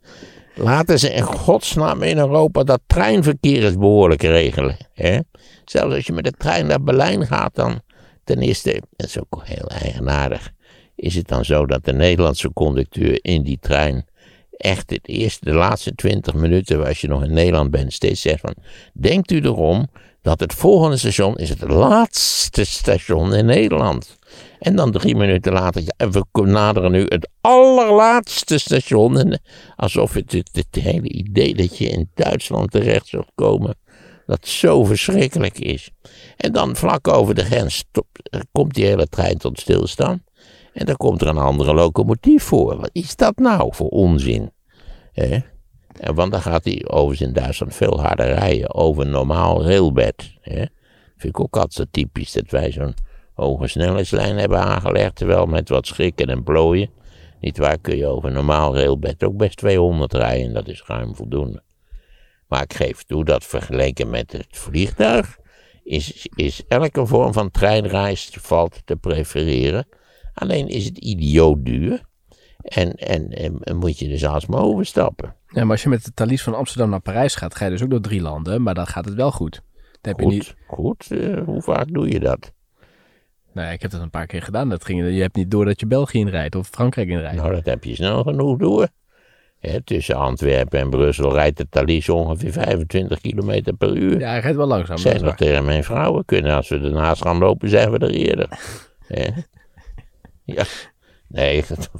Laten 0.54 0.98
ze 0.98 1.12
in 1.12 1.22
godsnaam 1.22 2.02
in 2.02 2.18
Europa 2.18 2.62
dat 2.62 2.80
treinverkeer 2.86 3.64
eens 3.64 3.76
behoorlijk 3.76 4.22
regelen. 4.22 4.76
Hè? 4.92 5.18
Zelfs 5.64 5.94
als 5.94 6.06
je 6.06 6.12
met 6.12 6.24
de 6.24 6.32
trein 6.32 6.66
naar 6.66 6.82
Berlijn 6.82 7.26
gaat, 7.26 7.54
dan 7.54 7.80
ten 8.24 8.38
eerste, 8.38 8.82
dat 8.96 9.06
is 9.06 9.18
ook 9.18 9.42
heel 9.44 9.66
eigenaardig, 9.66 10.52
is 10.98 11.14
het 11.14 11.28
dan 11.28 11.44
zo 11.44 11.66
dat 11.66 11.84
de 11.84 11.92
Nederlandse 11.92 12.52
conducteur 12.52 13.18
in 13.22 13.42
die 13.42 13.58
trein 13.60 14.06
echt 14.50 14.90
het 14.90 15.08
eerste, 15.08 15.44
de 15.44 15.54
laatste 15.54 15.94
twintig 15.94 16.34
minuten, 16.34 16.86
als 16.86 17.00
je 17.00 17.08
nog 17.08 17.24
in 17.24 17.32
Nederland 17.32 17.70
bent, 17.70 17.92
steeds 17.92 18.20
zegt 18.20 18.40
van, 18.40 18.54
denkt 18.92 19.30
u 19.30 19.40
erom 19.40 19.88
dat 20.22 20.40
het 20.40 20.54
volgende 20.54 20.96
station 20.96 21.36
is 21.36 21.48
het 21.48 21.60
laatste 21.60 22.64
station 22.64 23.34
in 23.34 23.46
Nederland. 23.46 24.18
En 24.58 24.76
dan 24.76 24.92
drie 24.92 25.16
minuten 25.16 25.52
later, 25.52 25.82
ja, 25.82 26.10
we 26.10 26.24
naderen 26.32 26.92
nu 26.92 27.04
het 27.08 27.28
allerlaatste 27.40 28.58
station. 28.58 29.18
En 29.18 29.40
alsof 29.76 30.12
het, 30.12 30.32
het, 30.32 30.66
hele 30.70 31.08
idee 31.08 31.54
dat 31.54 31.78
je 31.78 31.88
in 31.88 32.10
Duitsland 32.14 32.70
terecht 32.70 33.06
zult 33.06 33.30
komen, 33.34 33.76
dat 34.26 34.48
zo 34.48 34.84
verschrikkelijk 34.84 35.58
is. 35.58 35.90
En 36.36 36.52
dan 36.52 36.76
vlak 36.76 37.08
over 37.08 37.34
de 37.34 37.44
grens 37.44 37.84
komt 38.52 38.74
die 38.74 38.84
hele 38.84 39.06
trein 39.06 39.38
tot 39.38 39.60
stilstaan. 39.60 40.22
En 40.78 40.86
dan 40.86 40.96
komt 40.96 41.20
er 41.20 41.26
een 41.26 41.38
andere 41.38 41.74
locomotief 41.74 42.42
voor. 42.42 42.76
Wat 42.76 42.90
is 42.92 43.16
dat 43.16 43.36
nou 43.38 43.74
voor 43.74 43.88
onzin? 43.88 44.50
En 45.12 46.14
want 46.14 46.32
dan 46.32 46.40
gaat 46.40 46.64
hij 46.64 46.84
overigens 46.86 47.28
in 47.28 47.34
Duitsland 47.34 47.74
veel 47.74 48.00
harder 48.00 48.26
rijden 48.26 48.74
over 48.74 49.06
normaal 49.06 49.64
railbed. 49.64 50.32
Hè? 50.40 50.64
Vind 51.16 51.34
ik 51.34 51.40
ook 51.40 51.56
altijd 51.56 51.88
typisch 51.90 52.32
dat 52.32 52.50
wij 52.50 52.72
zo'n 52.72 52.94
hoge 53.34 53.66
snelheidslijn 53.66 54.38
hebben 54.38 54.58
aangelegd. 54.58 55.14
Terwijl 55.14 55.46
met 55.46 55.68
wat 55.68 55.86
schrikken 55.86 56.26
en 56.26 56.42
plooien. 56.42 56.90
Niet 57.40 57.58
waar 57.58 57.78
kun 57.78 57.96
je 57.96 58.06
over 58.06 58.32
normaal 58.32 58.74
railbed 58.74 59.24
ook 59.24 59.36
best 59.36 59.56
200 59.56 60.12
rijden. 60.12 60.52
Dat 60.52 60.68
is 60.68 60.82
ruim 60.86 61.14
voldoende. 61.14 61.62
Maar 62.48 62.62
ik 62.62 62.74
geef 62.74 63.02
toe 63.02 63.24
dat 63.24 63.44
vergeleken 63.44 64.10
met 64.10 64.32
het 64.32 64.46
vliegtuig. 64.50 65.38
Is, 65.82 66.28
is 66.34 66.62
elke 66.68 67.06
vorm 67.06 67.32
van 67.32 67.50
treinreis 67.50 68.30
valt 68.40 68.82
te 68.84 68.96
prefereren. 68.96 69.86
Alleen 70.38 70.68
is 70.68 70.84
het 70.84 70.98
idioot 70.98 71.64
duur. 71.64 72.00
En, 72.58 72.92
en, 72.94 73.30
en, 73.62 73.76
moet 73.76 73.98
je 73.98 74.08
dus 74.08 74.24
alsmaar 74.26 74.60
overstappen. 74.60 75.34
Ja, 75.48 75.62
maar 75.62 75.70
als 75.70 75.82
je 75.82 75.88
met 75.88 76.04
de 76.04 76.14
Thalys 76.14 76.42
van 76.42 76.54
Amsterdam 76.54 76.90
naar 76.90 77.00
Parijs 77.00 77.34
gaat, 77.34 77.54
ga 77.54 77.64
je 77.64 77.70
dus 77.70 77.82
ook 77.82 77.90
door 77.90 78.00
drie 78.00 78.20
landen. 78.20 78.62
Maar 78.62 78.74
dan 78.74 78.86
gaat 78.86 79.04
het 79.04 79.14
wel 79.14 79.32
goed. 79.32 79.62
Dan 80.00 80.14
heb 80.14 80.18
je 80.18 80.24
Goed, 80.24 80.32
niet... 80.32 80.54
goed. 80.66 81.10
eh, 81.10 81.44
hoe 81.44 81.62
vaak 81.62 81.92
doe 81.92 82.08
je 82.10 82.20
dat? 82.20 82.52
Nou 83.52 83.66
ja, 83.66 83.72
ik 83.72 83.82
heb 83.82 83.90
dat 83.90 84.00
een 84.00 84.10
paar 84.10 84.26
keer 84.26 84.42
gedaan. 84.42 84.68
Dat 84.68 84.84
ging, 84.84 85.14
je 85.14 85.20
hebt 85.20 85.36
niet 85.36 85.50
door 85.50 85.64
dat 85.64 85.80
je 85.80 85.86
België 85.86 86.18
inrijdt 86.18 86.54
of 86.54 86.68
Frankrijk 86.68 87.08
inrijdt. 87.08 87.36
Nou, 87.36 87.54
dat 87.54 87.64
heb 87.64 87.84
je 87.84 87.94
snel 87.94 88.22
genoeg 88.22 88.58
door. 88.58 88.88
Tussen 89.84 90.16
Antwerpen 90.16 90.80
en 90.80 90.90
Brussel 90.90 91.32
rijdt 91.32 91.56
de 91.56 91.68
Thalys 91.68 92.08
ongeveer 92.08 92.52
25 92.52 93.20
km 93.20 93.74
per 93.78 93.96
uur. 93.96 94.18
Ja, 94.20 94.28
hij 94.28 94.40
rijdt 94.40 94.56
wel 94.56 94.66
langzaam. 94.66 95.12
Ik 95.12 95.18
dat 95.18 95.36
tegen 95.36 95.64
mijn 95.64 95.84
vrouwen 95.84 96.24
kunnen, 96.24 96.54
als 96.54 96.68
we 96.68 96.78
ernaast 96.78 97.22
gaan 97.22 97.38
lopen, 97.38 97.68
zijn 97.68 97.90
we 97.90 97.98
er 97.98 98.10
eerder. 98.10 98.48
Hè? 99.06 99.26
Ja, 100.54 100.64
nee, 101.28 101.64
dat, 101.68 101.90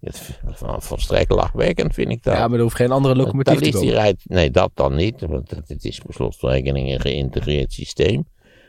dat, 0.00 0.84
volstrekt 0.84 1.30
lachwekkend 1.30 1.94
vind 1.94 2.10
ik 2.10 2.22
dat. 2.22 2.36
Ja, 2.36 2.48
maar 2.48 2.56
er 2.56 2.62
hoeft 2.62 2.76
geen 2.76 2.90
andere 2.90 3.14
De 3.14 3.20
locomotief 3.20 3.60
te 3.60 3.70
komen. 3.70 3.92
rijdt, 3.92 4.22
nee 4.28 4.50
dat 4.50 4.70
dan 4.74 4.94
niet, 4.94 5.20
want 5.20 5.50
het, 5.50 5.68
het 5.68 5.84
is 5.84 5.98
per 5.98 6.14
slotverrekening 6.14 6.92
een 6.92 7.00
geïntegreerd 7.00 7.72
systeem. 7.72 8.28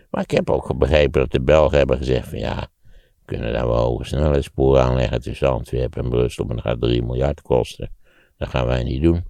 Maar 0.09 0.23
ik 0.23 0.31
heb 0.31 0.49
ook 0.49 0.77
begrepen 0.77 1.21
dat 1.21 1.31
de 1.31 1.41
Belgen 1.41 1.77
hebben 1.77 1.97
gezegd 1.97 2.27
van 2.27 2.39
ja, 2.39 2.67
we 2.91 3.25
kunnen 3.25 3.53
daar 3.53 3.67
wel 3.67 3.77
hoge 3.77 4.03
snelheidssporen 4.03 4.83
aanleggen 4.83 5.21
tussen 5.21 5.49
Antwerpen 5.49 6.03
en 6.03 6.09
Brussel, 6.09 6.45
maar 6.45 6.55
dat 6.55 6.65
gaat 6.65 6.81
3 6.81 7.03
miljard 7.03 7.41
kosten. 7.41 7.91
Dat 8.37 8.49
gaan 8.49 8.65
wij 8.65 8.83
niet 8.83 9.01
doen. 9.01 9.25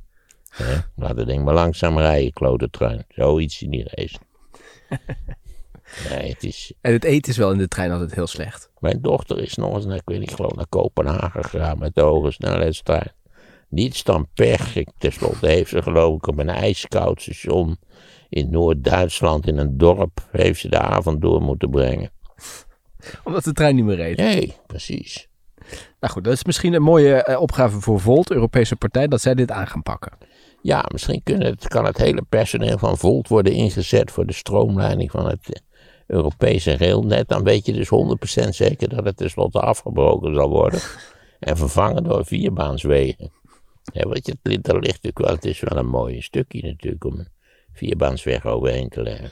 Laat 0.96 1.18
het 1.18 1.28
ding 1.28 1.44
maar 1.44 1.54
langzaam 1.54 1.98
rijden, 1.98 2.34
klote 2.34 2.70
trein. 2.70 3.06
Zoiets 3.08 3.62
in 3.62 3.70
die 3.70 3.88
race. 3.92 4.18
Nee, 6.10 6.30
het 6.30 6.44
is... 6.44 6.74
En 6.82 6.92
het 6.92 7.04
eten 7.04 7.32
is 7.32 7.38
wel 7.38 7.52
in 7.52 7.58
de 7.58 7.68
trein 7.68 7.92
altijd 7.92 8.16
heel 8.16 8.28
slecht. 8.28 8.70
Mijn 8.80 9.02
dochter 9.02 9.40
is 9.40 9.56
nog 9.56 9.76
eens, 9.76 9.86
naar, 9.86 9.96
ik 9.96 10.02
weet 10.06 10.20
niet, 10.20 10.34
geloof 10.34 10.56
naar 10.56 10.68
Kopenhagen 10.68 11.44
gegaan 11.44 11.80
met 11.80 11.96
de 11.96 12.02
hoge 12.02 12.32
snelheidstrein. 12.32 13.12
Niets 13.70 14.04
dan 14.04 14.28
pech. 14.34 14.76
Ik, 14.76 14.90
tenslotte 14.98 15.48
heeft 15.48 15.70
ze 15.70 15.82
geloof 15.82 16.16
ik 16.16 16.28
op 16.28 16.40
een 16.40 16.50
ijskoud 16.50 17.22
station 17.22 17.78
in 18.30 18.50
Noord-Duitsland 18.50 19.48
in 19.48 19.58
een 19.58 19.78
dorp, 19.78 20.28
heeft 20.32 20.60
ze 20.60 20.70
de 20.70 20.80
avond 20.80 21.22
door 21.22 21.42
moeten 21.42 21.70
brengen. 21.70 22.12
Omdat 23.24 23.44
de 23.44 23.54
trein 23.54 23.76
niet 23.76 23.86
meer 23.86 23.96
reed. 23.96 24.18
Nee, 24.18 24.56
precies. 24.68 25.28
Nou 26.00 26.14
goed, 26.14 26.24
dat 26.24 26.34
is 26.34 26.44
misschien 26.44 26.74
een 26.74 26.82
mooie 26.82 27.24
eh, 27.24 27.42
opgave 27.42 27.80
voor 27.80 28.00
Volt, 28.00 28.32
Europese 28.32 28.76
partij, 28.76 29.08
dat 29.08 29.22
zij 29.22 29.34
dit 29.34 29.52
aan 29.52 29.68
gaan 29.68 29.84
pakken. 29.84 30.18
Ja, 30.62 30.86
misschien 30.92 31.24
kunnen 31.24 31.48
het, 31.48 31.68
kan 31.68 31.86
het 31.86 31.98
hele 31.98 32.22
personeel 32.30 32.78
van 32.78 32.98
Volt 32.98 33.28
worden 33.28 33.54
ingezet 33.54 34.12
voor 34.12 34.26
de 34.26 34.34
stroomleiding 34.34 35.12
van 35.12 35.28
het 35.28 35.62
Europese 36.08 36.78
railnet. 36.78 37.28
Dan 37.28 37.44
weet 37.44 37.66
je 37.66 37.74
dus 37.74 37.90
100% 38.46 38.50
zeker 38.50 38.90
dat 38.90 39.06
het 39.06 39.18
tenslotte 39.18 39.60
afgebroken 39.60 40.34
zal 40.34 40.50
worden. 40.50 40.80
En 41.40 41.58
vervangen 41.58 42.04
door 42.04 42.26
vierbaanswegen. 42.26 43.32
Ja, 43.94 44.08
want 44.08 44.26
je, 44.26 44.38
er 44.42 44.80
ligt 44.80 45.04
natuurlijk 45.04 45.18
wel, 45.18 45.34
het 45.34 45.46
is 45.46 45.60
wel 45.60 45.78
een 45.78 45.88
mooi 45.88 46.22
stukje 46.22 46.62
natuurlijk 46.62 47.04
om 47.04 47.20
een 47.20 47.28
vierbaansweg 47.74 48.46
overheen 48.46 48.90
te 48.90 49.02
leggen. 49.02 49.32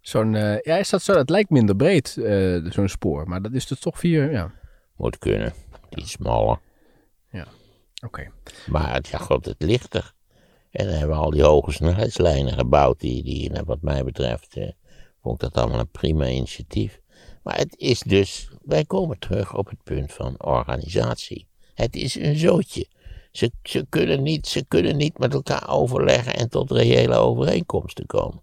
Zo'n, 0.00 0.34
eh, 0.34 0.60
ja, 0.60 0.76
is 0.76 0.90
dat 0.90 1.02
zo? 1.02 1.12
Het 1.12 1.30
lijkt 1.30 1.50
minder 1.50 1.76
breed, 1.76 2.16
eh, 2.16 2.64
zo'n 2.64 2.88
spoor, 2.88 3.28
maar 3.28 3.42
dat 3.42 3.52
is 3.52 3.66
dus 3.66 3.80
toch 3.80 3.98
vier, 3.98 4.30
ja. 4.30 4.52
Moet 4.96 5.18
kunnen, 5.18 5.52
iets 5.90 6.10
smaller. 6.10 6.58
Oké. 8.04 8.30
Maar 8.66 8.94
het, 8.94 9.08
ja, 9.08 9.18
god, 9.18 9.44
het 9.44 9.62
ligt 9.62 9.94
er. 9.94 10.12
En 10.70 10.86
dan 10.86 10.94
hebben 10.94 11.16
we 11.16 11.22
al 11.22 11.30
die 11.30 11.42
hoge 11.42 11.72
snelheidslijnen 11.72 12.52
gebouwd, 12.52 13.00
die, 13.00 13.22
die 13.22 13.50
nou, 13.50 13.64
wat 13.64 13.82
mij 13.82 14.04
betreft, 14.04 14.56
eh, 14.56 14.68
vond 15.22 15.42
ik 15.42 15.52
dat 15.52 15.62
allemaal 15.62 15.80
een 15.80 15.90
prima 15.90 16.28
initiatief. 16.28 17.00
Maar 17.42 17.56
het 17.56 17.76
is 17.76 18.00
dus, 18.00 18.50
wij 18.62 18.84
komen 18.84 19.18
terug 19.18 19.56
op 19.56 19.68
het 19.68 19.82
punt 19.82 20.12
van 20.12 20.42
organisatie. 20.42 21.46
Het 21.74 21.96
is 21.96 22.14
een 22.14 22.36
zootje. 22.36 22.86
Ze, 23.32 23.50
ze, 23.62 23.86
kunnen 23.88 24.22
niet, 24.22 24.46
ze 24.46 24.64
kunnen 24.68 24.96
niet 24.96 25.18
met 25.18 25.34
elkaar 25.34 25.68
overleggen 25.68 26.34
en 26.34 26.48
tot 26.48 26.70
reële 26.70 27.14
overeenkomsten 27.14 28.06
komen. 28.06 28.42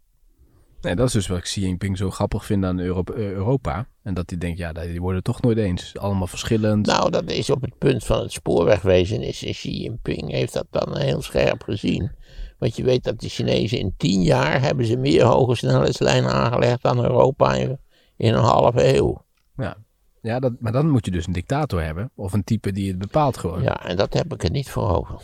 Nee, 0.82 0.96
dat 0.96 1.08
is 1.08 1.14
dus 1.14 1.28
wat 1.28 1.38
ik 1.38 1.44
Xi 1.44 1.62
Jinping 1.62 1.98
zo 1.98 2.10
grappig 2.10 2.46
vind 2.46 2.66
aan 2.66 2.80
eh, 2.80 3.04
Europa. 3.16 3.88
En 4.04 4.14
dat 4.14 4.30
hij 4.30 4.40
denkt, 4.40 4.58
ja, 4.58 4.74
die 4.74 5.02
worden 5.02 5.24
toch 5.24 5.42
nooit 5.42 5.58
eens. 5.58 5.98
Allemaal 5.98 6.28
verschillend. 6.28 6.86
Nou, 6.86 7.12
dat 7.12 7.32
is 7.32 7.50
op 7.50 7.62
het 7.62 7.78
punt 7.78 8.04
van 8.04 8.20
het 8.20 8.32
spoorwegwezen. 8.32 9.22
Is 9.22 9.40
Xi 9.40 9.82
Jinping 9.82 10.32
heeft 10.32 10.54
dat 10.54 10.68
dan 10.70 10.98
heel 10.98 11.22
scherp 11.22 11.64
gezien. 11.64 12.12
Want 12.58 12.76
je 12.76 12.84
weet 12.84 13.04
dat 13.04 13.20
de 13.20 13.30
Chinezen 13.30 13.78
in 13.78 13.94
tien 13.98 14.22
jaar 14.22 14.62
hebben 14.62 14.86
ze 14.86 14.98
meer 14.98 15.24
hoge 15.24 15.56
snelheidslijnen 15.56 16.32
aangelegd 16.32 16.82
dan 16.82 17.04
Europa 17.04 17.54
in, 17.54 17.80
in 18.18 18.34
een 18.34 18.44
halve 18.44 18.96
eeuw. 18.96 19.26
Ja, 19.56 19.78
ja 20.22 20.40
dat, 20.40 20.54
maar 20.60 20.72
dan 20.72 20.90
moet 20.90 21.06
je 21.06 21.12
dus 21.12 21.28
een 21.28 21.34
dictator 21.34 21.84
hebben. 21.84 22.12
Of 22.16 22.34
een 22.34 22.44
type 22.44 22.72
die 22.72 22.88
het 22.88 22.98
bepaalt 22.98 23.38
gewoon. 23.38 23.62
Ja, 23.62 23.86
en 23.86 23.98
dat 23.98 24.14
heb 24.14 24.34
ik 24.34 24.44
er 24.44 24.52
niet 24.52 24.70
voor 24.70 24.90
over. 24.90 25.22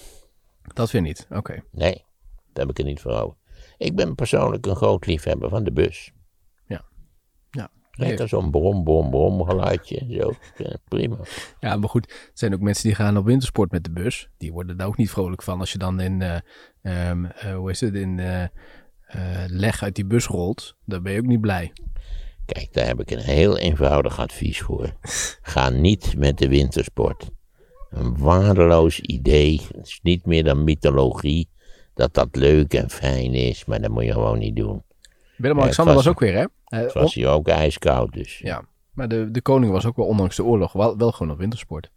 Dat 0.73 0.91
weer 0.91 1.01
niet. 1.01 1.27
Oké. 1.29 1.63
Nee, 1.71 2.03
dat 2.53 2.67
heb 2.67 2.69
ik 2.69 2.77
er 2.77 2.85
niet 2.85 3.01
voor 3.01 3.11
over. 3.11 3.37
Ik 3.77 3.95
ben 3.95 4.15
persoonlijk 4.15 4.65
een 4.65 4.75
groot 4.75 5.05
liefhebber 5.05 5.49
van 5.49 5.63
de 5.63 5.71
bus. 5.71 6.11
Lekker 7.97 8.27
zo'n 8.27 8.51
brom, 8.51 8.83
brom, 8.83 9.09
brom 9.09 9.43
geluidje. 9.45 10.05
Zo, 10.19 10.33
Ja, 10.57 10.75
prima. 10.87 11.17
Ja, 11.59 11.75
maar 11.77 11.89
goed. 11.89 12.09
Er 12.11 12.31
zijn 12.33 12.53
ook 12.53 12.59
mensen 12.59 12.83
die 12.83 12.95
gaan 12.95 13.17
op 13.17 13.25
wintersport 13.25 13.71
met 13.71 13.83
de 13.83 13.91
bus. 13.91 14.29
Die 14.37 14.51
worden 14.51 14.77
daar 14.77 14.87
ook 14.87 14.97
niet 14.97 15.09
vrolijk 15.09 15.43
van. 15.43 15.59
Als 15.59 15.71
je 15.71 15.77
dan 15.77 15.99
in, 15.99 16.21
eh, 16.21 16.37
ehm, 16.81 17.25
eh, 17.25 17.55
hoe 17.55 17.69
is 17.69 17.79
het, 17.81 17.93
in 17.95 18.19
eh, 18.19 18.43
leg 19.47 19.83
uit 19.83 19.95
die 19.95 20.05
bus 20.05 20.25
rolt. 20.25 20.75
Dan 20.85 21.03
ben 21.03 21.13
je 21.13 21.19
ook 21.19 21.25
niet 21.25 21.41
blij. 21.41 21.71
Kijk, 22.45 22.73
daar 22.73 22.85
heb 22.85 22.99
ik 22.99 23.11
een 23.11 23.19
heel 23.19 23.57
eenvoudig 23.57 24.19
advies 24.19 24.61
voor. 24.61 24.93
Ga 25.41 25.69
niet 25.69 26.17
met 26.17 26.37
de 26.37 26.47
wintersport. 26.47 27.29
Een 27.89 28.17
waardeloos 28.17 28.99
idee. 28.99 29.61
Het 29.75 29.87
is 29.87 29.99
niet 30.03 30.25
meer 30.25 30.43
dan 30.43 30.63
mythologie. 30.63 31.49
Dat 31.93 32.13
dat 32.13 32.35
leuk 32.35 32.73
en 32.73 32.89
fijn 32.89 33.33
is, 33.33 33.65
maar 33.65 33.81
dat 33.81 33.91
moet 33.91 34.03
je 34.03 34.11
gewoon 34.11 34.39
niet 34.39 34.55
doen. 34.55 34.83
Willem-Alexander 35.37 35.93
was- 35.95 36.07
ook 36.07 36.19
weer, 36.19 36.33
hè? 36.35 36.45
Eh, 36.73 36.79
Het 36.79 36.93
was 36.93 37.13
hier 37.13 37.27
ook 37.29 37.47
ijskoud, 37.47 38.13
dus. 38.13 38.37
Ja, 38.39 38.47
Ja, 38.47 38.65
maar 38.93 39.07
de, 39.07 39.31
de 39.31 39.41
koning 39.41 39.71
was 39.71 39.85
ook 39.85 39.95
wel, 39.95 40.05
ondanks 40.05 40.35
de 40.35 40.43
oorlog, 40.43 40.71
wel, 40.73 40.97
wel 40.97 41.11
gewoon 41.11 41.31
op 41.33 41.37
wintersport. 41.39 41.89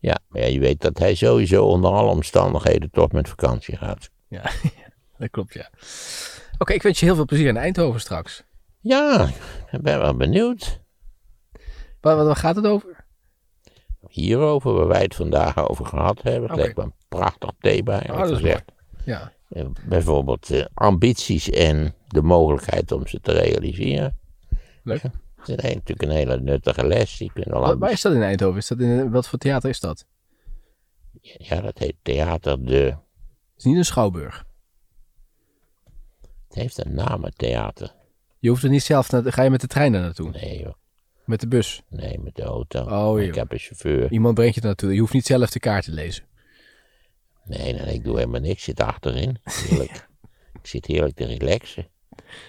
maar 0.00 0.20
ja, 0.42 0.46
je 0.46 0.58
weet 0.58 0.80
dat 0.80 0.98
hij 0.98 1.14
sowieso 1.14 1.64
onder 1.64 1.90
alle 1.90 2.10
omstandigheden 2.10 2.90
toch 2.90 3.12
met 3.12 3.28
vakantie 3.28 3.76
gaat. 3.76 4.10
Ja, 4.28 4.42
dat 5.18 5.30
klopt, 5.30 5.54
ja. 5.54 5.70
Oké, 6.58 6.72
ik 6.72 6.82
wens 6.82 7.00
je 7.00 7.06
heel 7.06 7.14
veel 7.14 7.24
plezier 7.24 7.48
in 7.48 7.56
Eindhoven 7.56 8.00
straks. 8.00 8.44
Ja, 8.80 9.28
ik 9.70 9.80
ben 9.82 9.98
wel 10.00 10.16
benieuwd. 10.16 10.80
Waar, 12.00 12.24
waar 12.24 12.36
gaat 12.36 12.56
het 12.56 12.66
over? 12.66 13.04
Hierover, 14.08 14.72
waar 14.72 14.86
wij 14.86 15.02
het 15.02 15.14
vandaag 15.14 15.68
over 15.68 15.86
gehad 15.86 16.22
hebben. 16.22 16.42
Het 16.42 16.50
Oké. 16.50 16.60
lijkt 16.60 16.76
me 16.76 16.82
een 16.82 16.94
prachtig 17.08 17.50
thema, 17.60 17.98
dat 18.00 18.30
is 18.30 18.36
gezegd. 18.36 18.64
Ja, 19.04 19.32
Bijvoorbeeld 19.88 20.50
eh, 20.50 20.64
ambities 20.74 21.50
en 21.50 21.94
de 22.06 22.22
mogelijkheid 22.22 22.92
om 22.92 23.06
ze 23.06 23.20
te 23.20 23.32
realiseren. 23.32 24.18
leuk. 24.82 25.02
Het 25.02 25.48
is 25.58 25.64
een, 25.64 25.74
natuurlijk 25.74 26.02
een 26.02 26.16
hele 26.16 26.40
nuttige 26.40 26.86
les. 26.86 27.22
Waar, 27.34 27.90
is 27.90 28.00
dat 28.00 28.12
in 28.14 28.22
Eindhoven? 28.22 28.58
Is 28.58 28.66
dat 28.66 28.80
in, 28.80 29.10
wat 29.10 29.28
voor 29.28 29.38
theater 29.38 29.68
is 29.70 29.80
dat? 29.80 30.06
Ja, 31.20 31.60
dat 31.60 31.78
heet 31.78 31.94
theater 32.02 32.64
de... 32.64 32.74
Het 32.74 32.96
is 33.56 33.64
niet 33.64 33.76
een 33.76 33.84
schouwburg. 33.84 34.44
Het 36.48 36.56
heeft 36.56 36.84
een 36.84 36.94
naam, 36.94 37.24
het 37.24 37.38
theater. 37.38 37.94
Je 38.38 38.48
hoeft 38.48 38.62
er 38.62 38.70
niet 38.70 38.82
zelf 38.82 39.10
naar, 39.10 39.32
ga 39.32 39.42
je 39.42 39.50
met 39.50 39.60
de 39.60 39.66
trein 39.66 39.92
daar 39.92 40.00
naartoe? 40.02 40.30
Nee 40.30 40.58
joh, 40.60 40.72
Met 41.24 41.40
de 41.40 41.48
bus? 41.48 41.82
nee, 41.88 42.18
met 42.18 42.34
de 42.34 42.42
auto. 42.42 42.84
Oh, 42.84 43.20
ik 43.20 43.34
heb 43.34 43.52
een 43.52 43.58
chauffeur. 43.58 44.12
Iemand 44.12 44.34
brengt 44.34 44.54
je 44.54 44.60
er 44.60 44.66
naartoe. 44.66 44.94
Je 44.94 45.00
hoeft 45.00 45.12
niet 45.12 45.26
zelf 45.26 45.50
de 45.50 45.60
kaart 45.60 45.84
te 45.84 45.92
lezen. 45.92 46.24
Nee, 47.46 47.72
nee, 47.72 47.94
ik 47.94 48.04
doe 48.04 48.16
helemaal 48.16 48.40
niks. 48.40 48.52
Ik 48.52 48.60
zit 48.60 48.80
achterin. 48.80 49.38
Heerlijk. 49.44 50.08
ik 50.62 50.66
zit 50.66 50.86
heerlijk 50.86 51.14
te 51.14 51.24
relaxen. 51.24 51.88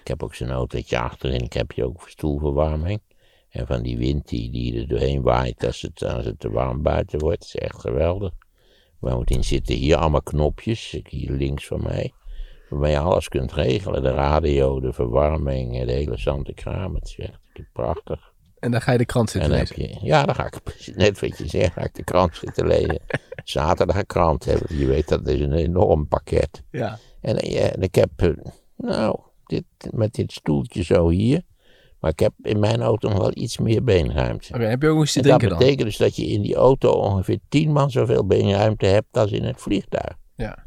Ik 0.01 0.07
heb 0.07 0.23
ook 0.23 0.35
zo'n 0.35 0.51
autootje 0.51 0.99
achterin. 0.99 1.41
Ik 1.41 1.53
heb 1.53 1.73
hier 1.73 1.85
ook 1.85 2.09
stoelverwarming. 2.09 3.01
En 3.49 3.67
van 3.67 3.81
die 3.81 3.97
wind 3.97 4.27
die, 4.27 4.51
die 4.51 4.79
er 4.79 4.87
doorheen 4.87 5.21
waait 5.21 5.65
als 5.65 5.81
het, 5.81 6.03
als 6.03 6.25
het 6.25 6.39
te 6.39 6.49
warm 6.49 6.81
buiten 6.81 7.19
wordt. 7.19 7.43
Is 7.43 7.55
echt 7.55 7.79
geweldig. 7.79 8.33
Bovendien 8.99 9.43
zitten 9.43 9.75
hier 9.75 9.95
allemaal 9.95 10.21
knopjes. 10.21 10.99
Hier 11.09 11.31
links 11.31 11.67
van 11.67 11.83
mij. 11.83 12.13
Waarmee 12.69 12.91
je 12.91 12.99
alles 12.99 13.29
kunt 13.29 13.53
regelen. 13.53 14.03
De 14.03 14.11
radio, 14.11 14.79
de 14.79 14.93
verwarming, 14.93 15.85
de 15.85 15.91
hele 15.91 16.17
zante 16.17 16.53
kraam. 16.53 16.95
Het 16.95 17.05
is 17.05 17.17
echt 17.17 17.39
prachtig. 17.73 18.35
En 18.67 18.73
dan 18.73 18.81
ga 18.81 18.91
je 18.91 18.97
de 18.97 19.05
krant 19.05 19.35
En 19.35 19.41
zitten 19.41 19.59
lezen. 19.59 19.81
je, 19.81 20.05
ja, 20.05 20.25
dan 20.25 20.35
ga 20.35 20.45
ik 20.45 20.59
net 20.95 21.19
wat 21.19 21.37
je 21.37 21.47
zegt, 21.47 21.73
ga 21.73 21.81
ik 21.81 21.95
de 21.95 22.03
krant 22.03 22.35
zitten 22.35 22.67
lezen. 22.67 22.99
Zaterdag 23.43 24.05
krant 24.05 24.45
hebben. 24.45 24.77
Je 24.77 24.85
weet 24.85 25.07
dat 25.07 25.27
is 25.27 25.39
een 25.39 25.53
enorm 25.53 26.07
pakket. 26.07 26.63
Ja. 26.71 26.99
En, 27.21 27.37
eh, 27.37 27.51
ja, 27.53 27.59
en 27.69 27.81
ik 27.81 27.95
heb, 27.95 28.09
eh, 28.15 28.29
nou, 28.77 29.19
dit, 29.45 29.63
met 29.91 30.13
dit 30.13 30.31
stoeltje 30.31 30.83
zo 30.83 31.09
hier. 31.09 31.41
Maar 31.99 32.11
ik 32.11 32.19
heb 32.19 32.33
in 32.41 32.59
mijn 32.59 32.81
auto 32.81 33.09
nog 33.09 33.17
wel 33.17 33.31
iets 33.33 33.57
meer 33.57 33.83
beenruimte. 33.83 34.53
Oké, 34.53 34.63
heb 34.63 34.81
je 34.81 34.87
ook 34.87 35.03
iets 35.03 35.13
te 35.13 35.19
En 35.21 35.27
dat 35.27 35.39
drinken 35.39 35.57
dan? 35.57 35.67
betekent 35.67 35.87
dus 35.87 35.97
dat 35.97 36.15
je 36.15 36.25
in 36.25 36.41
die 36.41 36.55
auto 36.55 36.89
ongeveer 36.91 37.39
tien 37.49 37.71
man 37.71 37.91
zoveel 37.91 38.25
beenruimte 38.25 38.85
hebt 38.85 39.17
als 39.17 39.31
in 39.31 39.43
het 39.43 39.61
vliegtuig. 39.61 40.15
Ja. 40.35 40.65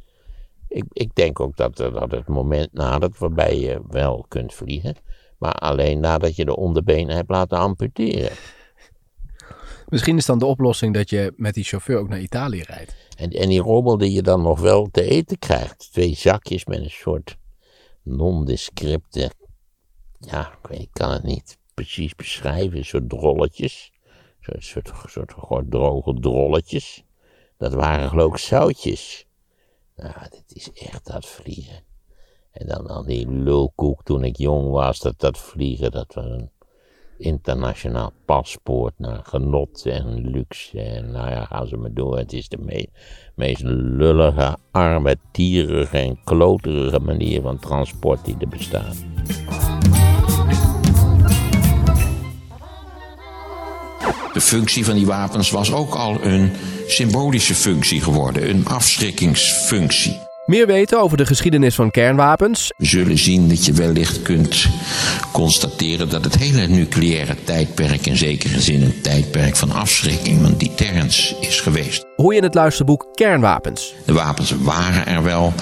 Ik, 0.68 0.84
ik 0.92 1.14
denk 1.14 1.40
ook 1.40 1.56
dat, 1.56 1.78
er- 1.78 1.92
dat 1.92 2.10
het 2.10 2.28
moment 2.28 2.72
nadert 2.72 3.18
waarbij 3.18 3.58
je 3.58 3.80
wel 3.88 4.24
kunt 4.28 4.54
vliegen. 4.54 4.94
Maar 5.40 5.52
alleen 5.52 6.00
nadat 6.00 6.36
je 6.36 6.44
de 6.44 6.56
onderbenen 6.56 7.16
hebt 7.16 7.30
laten 7.30 7.58
amputeren. 7.58 8.36
Misschien 9.88 10.16
is 10.16 10.26
dan 10.26 10.38
de 10.38 10.46
oplossing 10.46 10.94
dat 10.94 11.10
je 11.10 11.32
met 11.36 11.54
die 11.54 11.64
chauffeur 11.64 11.98
ook 11.98 12.08
naar 12.08 12.20
Italië 12.20 12.62
rijdt. 12.62 12.94
En, 13.16 13.30
en 13.30 13.48
die 13.48 13.60
rommel 13.60 13.98
die 13.98 14.12
je 14.12 14.22
dan 14.22 14.42
nog 14.42 14.60
wel 14.60 14.88
te 14.90 15.02
eten 15.02 15.38
krijgt. 15.38 15.92
Twee 15.92 16.14
zakjes 16.14 16.64
met 16.64 16.78
een 16.78 16.90
soort 16.90 17.36
nondescripte. 18.02 19.30
Ja, 20.18 20.58
ik, 20.68 20.88
kan 20.92 21.10
het 21.10 21.22
niet 21.22 21.58
precies 21.74 22.14
beschrijven. 22.14 22.78
Een 22.78 22.84
soort 22.84 23.08
drolletjes. 23.08 23.92
Een 24.40 24.62
soort, 24.62 24.92
soort, 25.06 25.34
soort 25.36 25.70
droge 25.70 26.20
drolletjes. 26.20 27.04
Dat 27.56 27.72
waren 27.72 28.08
geloof 28.08 28.32
ik 28.32 28.38
zoutjes. 28.38 29.26
Nou, 29.96 30.14
dit 30.30 30.44
is 30.46 30.72
echt 30.72 31.06
dat 31.06 31.26
vliegen. 31.26 31.84
En 32.52 32.66
dan, 32.66 32.86
dan 32.86 33.06
die 33.06 33.30
lulkoek 33.30 34.02
toen 34.02 34.24
ik 34.24 34.36
jong 34.36 34.70
was. 34.70 34.98
Dat, 34.98 35.14
dat 35.20 35.38
vliegen, 35.38 35.90
dat 35.90 36.14
was 36.14 36.24
een 36.24 36.50
internationaal 37.18 38.12
paspoort 38.24 38.94
naar 38.96 39.20
genot 39.22 39.86
en 39.86 40.30
luxe. 40.30 40.80
En 40.80 41.10
nou 41.10 41.30
ja, 41.30 41.44
gaan 41.44 41.66
ze 41.66 41.76
maar 41.76 41.94
door. 41.94 42.18
Het 42.18 42.32
is 42.32 42.48
de 42.48 42.88
meest 43.34 43.62
lullige, 43.62 44.56
armetierige 44.70 45.98
en 45.98 46.24
kloterige 46.24 46.98
manier 46.98 47.42
van 47.42 47.58
transport 47.58 48.24
die 48.24 48.36
er 48.38 48.48
bestaat. 48.48 48.96
De 54.32 54.40
functie 54.40 54.84
van 54.84 54.94
die 54.94 55.06
wapens 55.06 55.50
was 55.50 55.72
ook 55.72 55.94
al 55.94 56.22
een 56.22 56.52
symbolische 56.86 57.54
functie 57.54 58.00
geworden, 58.00 58.50
een 58.50 58.66
afschrikkingsfunctie. 58.66 60.29
Meer 60.50 60.66
weten 60.66 61.00
over 61.00 61.16
de 61.16 61.26
geschiedenis 61.26 61.74
van 61.74 61.90
kernwapens. 61.90 62.72
We 62.76 62.86
zullen 62.86 63.18
zien 63.18 63.48
dat 63.48 63.64
je 63.64 63.72
wellicht 63.72 64.22
kunt 64.22 64.66
constateren 65.32 66.08
dat 66.08 66.24
het 66.24 66.38
hele 66.38 66.66
nucleaire 66.66 67.34
tijdperk 67.44 68.06
in 68.06 68.16
zekere 68.16 68.60
zin 68.60 68.82
een 68.82 69.00
tijdperk 69.00 69.56
van 69.56 69.72
afschrikking, 69.72 70.40
van 70.42 70.54
deterrence 70.56 71.36
is 71.40 71.60
geweest. 71.60 72.06
Hoor 72.16 72.32
je 72.32 72.38
in 72.38 72.44
het 72.44 72.54
luisterboek 72.54 73.06
Kernwapens? 73.14 73.94
De 74.06 74.12
wapens 74.12 74.54
waren 74.60 75.06
er 75.06 75.22
wel, 75.22 75.52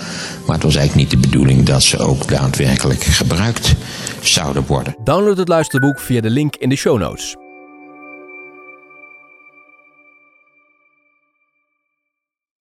maar 0.47 0.55
het 0.55 0.65
was 0.65 0.77
eigenlijk 0.77 1.11
niet 1.11 1.23
de 1.23 1.29
bedoeling 1.29 1.65
dat 1.65 1.83
ze 1.83 1.99
ook 1.99 2.29
daadwerkelijk 2.29 3.05
gebruikt 3.05 3.75
zouden 4.21 4.67
worden. 4.67 4.97
Download 5.05 5.37
het 5.37 5.49
luisterboek 5.49 6.01
via 6.01 6.21
de 6.21 6.31
link 6.31 6.57
in 6.57 6.69
de 6.69 6.77
show 6.77 6.99
notes. 6.99 7.37